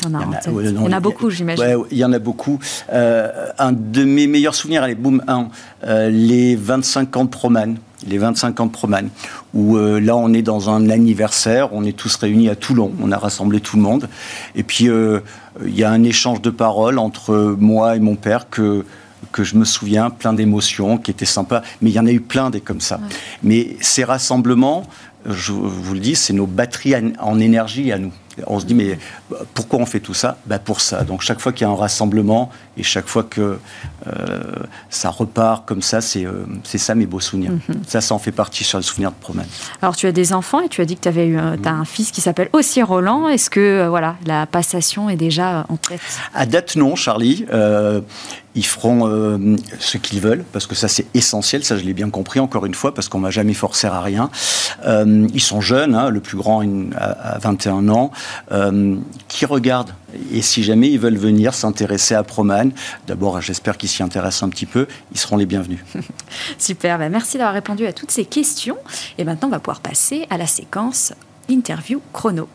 Il 0.06 0.12
y 0.12 0.78
en 0.78 0.92
a, 0.92 1.00
beaucoup, 1.00 1.32
j'imagine. 1.32 1.66
il 1.90 1.98
y 1.98 2.06
en 2.06 2.14
a 2.14 2.20
beaucoup. 2.20 2.60
Euh, 2.94 3.48
un 3.58 3.72
de 3.72 4.04
mes 4.04 4.28
meilleurs 4.28 4.54
souvenirs, 4.54 4.84
allez, 4.84 4.94
boum, 4.94 5.24
un, 5.28 5.48
euh, 5.84 6.10
les 6.10 6.56
25 6.56 7.18
ans 7.18 7.26
de 7.26 7.30
Proman. 7.30 7.76
Les 8.08 8.18
25 8.18 8.60
ans 8.60 8.66
de 8.66 8.72
Proman, 8.72 9.10
où 9.54 9.78
euh, 9.78 10.00
là 10.00 10.18
on 10.18 10.34
est 10.34 10.42
dans 10.42 10.72
un 10.72 10.90
anniversaire, 10.90 11.72
on 11.72 11.84
est 11.84 11.96
tous 11.96 12.16
réunis 12.16 12.50
à 12.50 12.56
Toulon, 12.56 12.92
on 13.00 13.12
a 13.12 13.18
rassemblé 13.18 13.60
tout 13.60 13.76
le 13.76 13.84
monde, 13.84 14.10
et 14.56 14.64
puis 14.64 14.86
il 14.86 15.76
y 15.76 15.84
a 15.84 15.92
un 15.92 16.04
échange 16.04 16.42
de 16.42 16.50
paroles 16.50 16.98
entre 16.98 17.56
moi 17.60 17.96
et 17.96 18.00
mon 18.00 18.16
père 18.16 18.50
que 18.50 18.86
que 19.32 19.44
je 19.44 19.56
me 19.56 19.66
souviens, 19.66 20.10
plein 20.10 20.34
d'émotions, 20.34 20.98
qui 20.98 21.12
étaient 21.12 21.26
sympas. 21.26 21.62
Mais 21.82 21.92
il 21.92 21.94
y 21.94 22.00
en 22.00 22.08
a 22.08 22.12
eu 22.12 22.22
plein 22.22 22.50
des 22.50 22.60
comme 22.60 22.82
ça. 22.82 23.00
Mais 23.44 23.78
ces 23.80 24.04
rassemblements, 24.04 24.88
je 25.30 25.52
vous 25.52 25.94
le 25.94 26.00
dis, 26.00 26.16
c'est 26.16 26.34
nos 26.34 26.48
batteries 26.48 26.96
en 27.20 27.40
énergie 27.40 27.92
à 27.92 28.00
nous. 28.00 28.12
On 28.48 28.60
se 28.60 28.66
dit, 28.66 28.76
mais 28.76 28.98
pourquoi 29.54 29.80
on 29.80 29.86
fait 29.86 30.00
tout 30.00 30.14
ça? 30.14 30.38
Ben 30.46 30.60
Pour 30.60 30.82
ça. 30.82 31.04
Donc 31.04 31.22
chaque 31.22 31.40
fois 31.40 31.52
qu'il 31.52 31.66
y 31.66 31.70
a 31.70 31.74
un 31.74 31.76
rassemblement 31.76 32.50
et 32.82 32.84
chaque 32.84 33.08
fois 33.08 33.22
que 33.22 33.60
euh, 34.08 34.40
ça 34.90 35.12
repart 35.12 35.68
comme 35.68 35.84
ça, 35.84 36.02
c'est 36.02 36.26
euh, 36.26 36.46
ça 36.64 36.96
mes 36.96 37.06
beaux 37.06 37.20
souvenirs. 37.20 37.52
Mhm. 37.52 37.84
Ça, 37.86 38.02
ça 38.02 38.16
en 38.16 38.20
fait 38.20 38.32
partie 38.32 38.64
sur 38.64 38.80
les 38.80 38.84
souvenirs 38.84 39.12
de 39.12 39.18
promène. 39.18 39.46
Alors 39.84 39.96
tu 39.96 40.08
as 40.08 40.12
des 40.12 40.34
enfants 40.34 40.62
et 40.62 40.68
tu 40.68 40.82
as 40.82 40.86
dit 40.86 40.96
que 40.96 41.02
tu 41.02 41.08
avais 41.08 41.28
eu 41.28 41.38
as 41.38 41.70
un 41.70 41.86
fils 41.86 42.10
qui 42.10 42.22
s'appelle 42.22 42.50
aussi 42.54 42.82
Roland. 42.82 43.30
Est-ce 43.30 43.52
que 43.52 43.60
euh, 43.60 43.90
voilà, 43.90 44.16
la 44.26 44.48
passation 44.48 45.12
est 45.12 45.16
déjà 45.16 45.68
en 45.70 45.78
tête? 45.78 46.02
À 46.34 46.48
date, 46.48 46.76
non, 46.76 46.96
Charlie. 46.96 47.46
ils 48.56 48.66
feront 48.66 49.08
ce 49.80 49.98
qu'ils 49.98 50.20
veulent, 50.20 50.44
parce 50.52 50.66
que 50.66 50.76
ça 50.76 50.88
c'est 50.88 51.06
essentiel, 51.14 51.64
ça 51.64 51.78
je 51.78 51.84
l'ai 51.84 51.94
bien 51.94 52.10
compris 52.10 52.40
encore 52.40 52.66
une 52.66 52.74
fois, 52.74 52.94
parce 52.94 53.08
qu'on 53.10 53.20
m'a 53.20 53.30
jamais 53.30 53.54
forcé 53.54 53.86
à 53.86 54.02
rien. 54.02 54.32
ils 54.86 55.42
sont 55.42 55.62
jeunes, 55.62 55.94
hein, 55.94 56.10
le 56.10 56.20
plus 56.20 56.38
grand 56.38 56.64
a, 56.98 57.38
21 57.40 57.88
ans, 57.90 58.12
qui 59.28 59.46
regardent, 59.46 59.94
et 60.32 60.42
si 60.42 60.64
jamais 60.64 60.90
ils 60.90 61.00
veulent 61.00 61.18
venir 61.18 61.54
s'intéresser 61.54 62.16
à 62.16 62.24
Proman, 62.24 62.71
D'abord, 63.08 63.42
j'espère 63.42 63.78
qu'ils 63.78 63.90
s'y 63.90 64.04
intéressent 64.04 64.44
un 64.44 64.50
petit 64.50 64.66
peu. 64.66 64.88
Ils 65.12 65.20
seront 65.20 65.38
les 65.38 65.46
bienvenus. 65.46 65.80
Super. 66.58 66.98
Ben, 66.98 67.12
merci 67.12 67.38
d'avoir 67.38 67.54
répondu 67.54 67.86
à 67.86 67.94
toutes 67.94 68.12
ces 68.12 68.26
questions. 68.26 68.78
Et 69.18 69.24
maintenant, 69.24 69.48
on 69.48 69.52
va 69.52 69.60
pouvoir 69.60 69.82
passer 69.82 70.26
à 70.30 70.38
la 70.38 70.48
séquence 70.48 71.14
interview 71.50 72.02
chrono. 72.14 72.48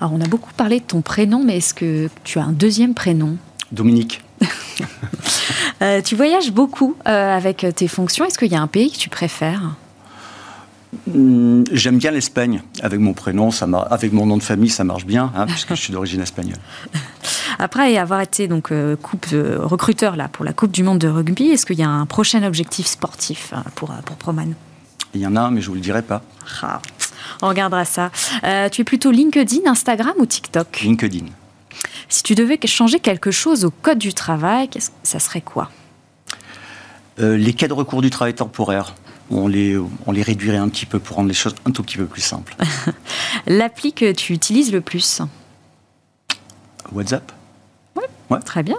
Alors, 0.00 0.14
on 0.14 0.20
a 0.20 0.26
beaucoup 0.26 0.52
parlé 0.56 0.80
de 0.80 0.84
ton 0.84 1.00
prénom, 1.00 1.44
mais 1.44 1.58
est-ce 1.58 1.74
que 1.74 2.08
tu 2.24 2.40
as 2.40 2.42
un 2.42 2.52
deuxième 2.52 2.94
prénom? 2.94 3.36
Dominique. 3.70 4.20
Euh, 5.80 6.00
tu 6.00 6.14
voyages 6.14 6.52
beaucoup 6.52 6.94
euh, 7.08 7.36
avec 7.36 7.66
tes 7.74 7.88
fonctions. 7.88 8.24
Est-ce 8.24 8.38
qu'il 8.38 8.52
y 8.52 8.54
a 8.54 8.62
un 8.62 8.68
pays 8.68 8.92
que 8.92 8.98
tu 8.98 9.08
préfères? 9.08 9.74
J'aime 11.72 11.98
bien 11.98 12.10
l'Espagne. 12.10 12.62
Avec 12.82 13.00
mon 13.00 13.12
prénom, 13.12 13.50
ça 13.50 13.66
avec 13.90 14.12
mon 14.12 14.26
nom 14.26 14.36
de 14.36 14.42
famille, 14.42 14.70
ça 14.70 14.84
marche 14.84 15.06
bien, 15.06 15.32
hein, 15.34 15.46
puisque 15.46 15.70
je 15.70 15.80
suis 15.80 15.92
d'origine 15.92 16.20
espagnole. 16.20 16.58
Après 17.58 17.96
avoir 17.96 18.20
été 18.20 18.48
donc 18.48 18.72
euh, 18.72 18.96
coupe, 18.96 19.26
recruteur 19.30 20.16
là, 20.16 20.28
pour 20.28 20.44
la 20.44 20.52
Coupe 20.52 20.72
du 20.72 20.82
Monde 20.82 20.98
de 20.98 21.08
rugby, 21.08 21.48
est-ce 21.48 21.66
qu'il 21.66 21.78
y 21.78 21.82
a 21.82 21.88
un 21.88 22.06
prochain 22.06 22.42
objectif 22.42 22.86
sportif 22.86 23.52
hein, 23.54 23.64
pour, 23.74 23.90
pour 24.04 24.16
Proman? 24.16 24.54
Il 25.14 25.20
y 25.20 25.26
en 25.26 25.36
a 25.36 25.42
un, 25.42 25.50
mais 25.50 25.60
je 25.60 25.66
ne 25.66 25.70
vous 25.70 25.74
le 25.76 25.80
dirai 25.80 26.02
pas. 26.02 26.22
Ah, 26.62 26.80
on 27.42 27.48
regardera 27.48 27.84
ça. 27.84 28.10
Euh, 28.44 28.68
tu 28.68 28.80
es 28.80 28.84
plutôt 28.84 29.10
LinkedIn, 29.10 29.60
Instagram 29.70 30.14
ou 30.18 30.26
TikTok? 30.26 30.80
LinkedIn. 30.80 31.26
Si 32.08 32.22
tu 32.22 32.34
devais 32.34 32.58
changer 32.66 33.00
quelque 33.00 33.30
chose 33.30 33.64
au 33.64 33.70
code 33.70 33.98
du 33.98 34.14
travail, 34.14 34.68
ça 35.02 35.18
serait 35.18 35.40
quoi? 35.40 35.70
Euh, 37.20 37.36
Les 37.36 37.52
cas 37.52 37.68
de 37.68 37.72
recours 37.72 38.02
du 38.02 38.10
travail 38.10 38.34
temporaire 38.34 38.94
on 39.32 39.48
les, 39.48 39.76
on 40.06 40.12
les 40.12 40.22
réduirait 40.22 40.58
un 40.58 40.68
petit 40.68 40.86
peu 40.86 40.98
pour 40.98 41.16
rendre 41.16 41.28
les 41.28 41.34
choses 41.34 41.54
un 41.66 41.70
tout 41.70 41.82
petit 41.82 41.96
peu 41.96 42.06
plus 42.06 42.22
simples. 42.22 42.56
L'appli 43.46 43.92
que 43.92 44.12
tu 44.12 44.32
utilises 44.32 44.72
le 44.72 44.80
plus 44.80 45.22
WhatsApp? 46.92 47.32
Oui, 47.96 48.04
ouais. 48.30 48.40
très 48.40 48.62
bien. 48.62 48.76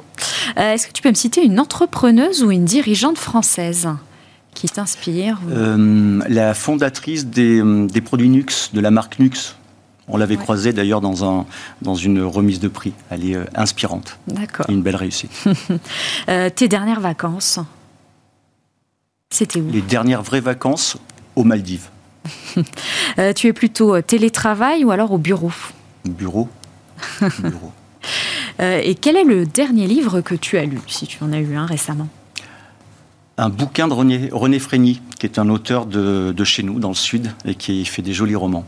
Euh, 0.58 0.74
est-ce 0.74 0.88
que 0.88 0.94
tu 0.94 1.02
peux 1.02 1.10
me 1.10 1.16
citer 1.16 1.44
une 1.44 1.60
entrepreneuse 1.60 2.44
ou 2.44 2.52
une 2.52 2.66
dirigeante 2.66 3.18
française 3.18 3.90
qui 4.54 4.70
t'inspire 4.70 5.40
euh, 5.50 6.20
La 6.30 6.54
fondatrice 6.54 7.26
des, 7.26 7.62
des, 7.88 8.02
produits 8.02 8.30
Nux, 8.30 8.70
de 8.74 8.80
la 8.80 8.92
marque 8.92 9.20
Nux. 9.20 9.56
On 10.08 10.18
l'avait 10.18 10.36
croisée 10.36 10.74
d'ailleurs 10.74 11.00
dans, 11.00 11.24
un, 11.24 11.46
dans 11.82 11.96
une 11.96 12.22
remise 12.22 12.60
de 12.60 12.68
prix. 12.68 12.94
Elle 13.10 13.30
est 13.30 13.36
euh, 13.36 13.46
inspirante. 13.56 14.20
D'accord. 14.28 14.66
Une 14.70 14.82
belle 14.82 14.98
réussite. 14.98 15.32
tes 16.56 16.68
dernières 16.68 17.00
vacances 17.00 17.60
c'était 19.34 19.60
où 19.60 19.70
Les 19.72 19.82
dernières 19.82 20.22
vraies 20.22 20.42
vacances 20.42 20.98
aux 21.36 21.44
Maldives. 21.44 21.90
Euh, 23.20 23.32
tu 23.32 23.46
es 23.46 23.54
plutôt 23.54 23.94
euh, 23.94 24.02
télétravail 24.02 24.84
ou 24.84 24.90
alors 24.90 25.12
au 25.12 25.20
bureau 25.20 25.52
Bureau. 26.04 26.50
bureau. 27.22 27.72
Euh, 28.60 28.82
et 28.84 28.96
quel 28.96 29.16
est 29.18 29.24
le 29.24 29.46
dernier 29.46 29.86
livre 29.86 30.22
que 30.22 30.34
tu 30.34 30.58
as 30.58 30.66
lu, 30.66 30.80
si 30.88 31.06
tu 31.06 31.24
en 31.24 31.32
as 31.32 31.40
eu 31.40 31.56
un 31.56 31.66
récemment 31.66 32.08
un 33.38 33.50
bouquin 33.50 33.88
de 33.88 33.94
René, 33.94 34.30
René 34.32 34.60
Frény, 34.60 35.02
qui 35.20 35.26
est 35.26 35.38
un 35.38 35.50
auteur 35.50 35.86
de, 35.86 36.44
chez 36.44 36.62
nous, 36.62 36.80
dans 36.80 36.90
le 36.90 36.96
Sud, 36.96 37.32
et 37.46 37.56
qui 37.56 37.84
fait 37.86 38.04
des 38.04 38.14
jolis 38.14 38.36
romans. 38.36 38.66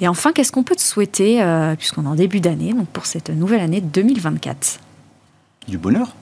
Et 0.00 0.08
enfin, 0.08 0.32
qu'est-ce 0.32 0.52
qu'on 0.52 0.62
peut 0.62 0.74
te 0.76 0.80
souhaiter, 0.80 1.44
puisqu'on 1.76 2.04
est 2.04 2.08
en 2.08 2.14
début 2.14 2.40
d'année, 2.40 2.72
donc 2.72 2.88
pour 2.88 3.04
cette 3.04 3.28
nouvelle 3.28 3.60
année 3.60 3.82
2024 3.82 4.80
Du 5.68 5.76
bonheur 5.76 6.14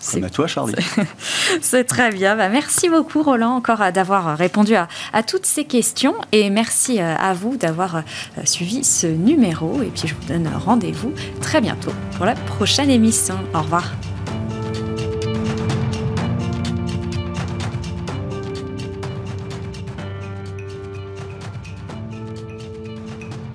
c'est 0.00 0.24
à 0.24 0.30
toi, 0.30 0.46
Charlie. 0.46 0.74
C'est 1.60 1.84
très 1.84 2.10
bien. 2.10 2.34
Bah, 2.34 2.48
merci 2.48 2.88
beaucoup, 2.88 3.22
Roland, 3.22 3.54
encore 3.54 3.82
euh, 3.82 3.90
d'avoir 3.90 4.36
répondu 4.36 4.74
à, 4.74 4.88
toutes 5.22 5.46
ces 5.46 5.64
questions. 5.64 6.14
Et 6.32 6.48
merci 6.50 7.00
euh, 7.00 7.14
à 7.16 7.34
vous 7.34 7.56
d'avoir 7.56 7.96
euh, 7.96 8.00
suivi 8.44 8.82
ce 8.82 9.06
numéro. 9.06 9.82
Et 9.82 9.90
puis, 9.94 10.08
je 10.08 10.14
vous 10.14 10.26
donne 10.26 10.48
rendez-vous 10.48 11.12
très 11.40 11.60
bientôt 11.60 11.92
pour 12.16 12.24
la 12.24 12.34
prochaine 12.34 12.90
émission. 12.90 13.36
Au 13.54 13.60
revoir. 13.60 13.84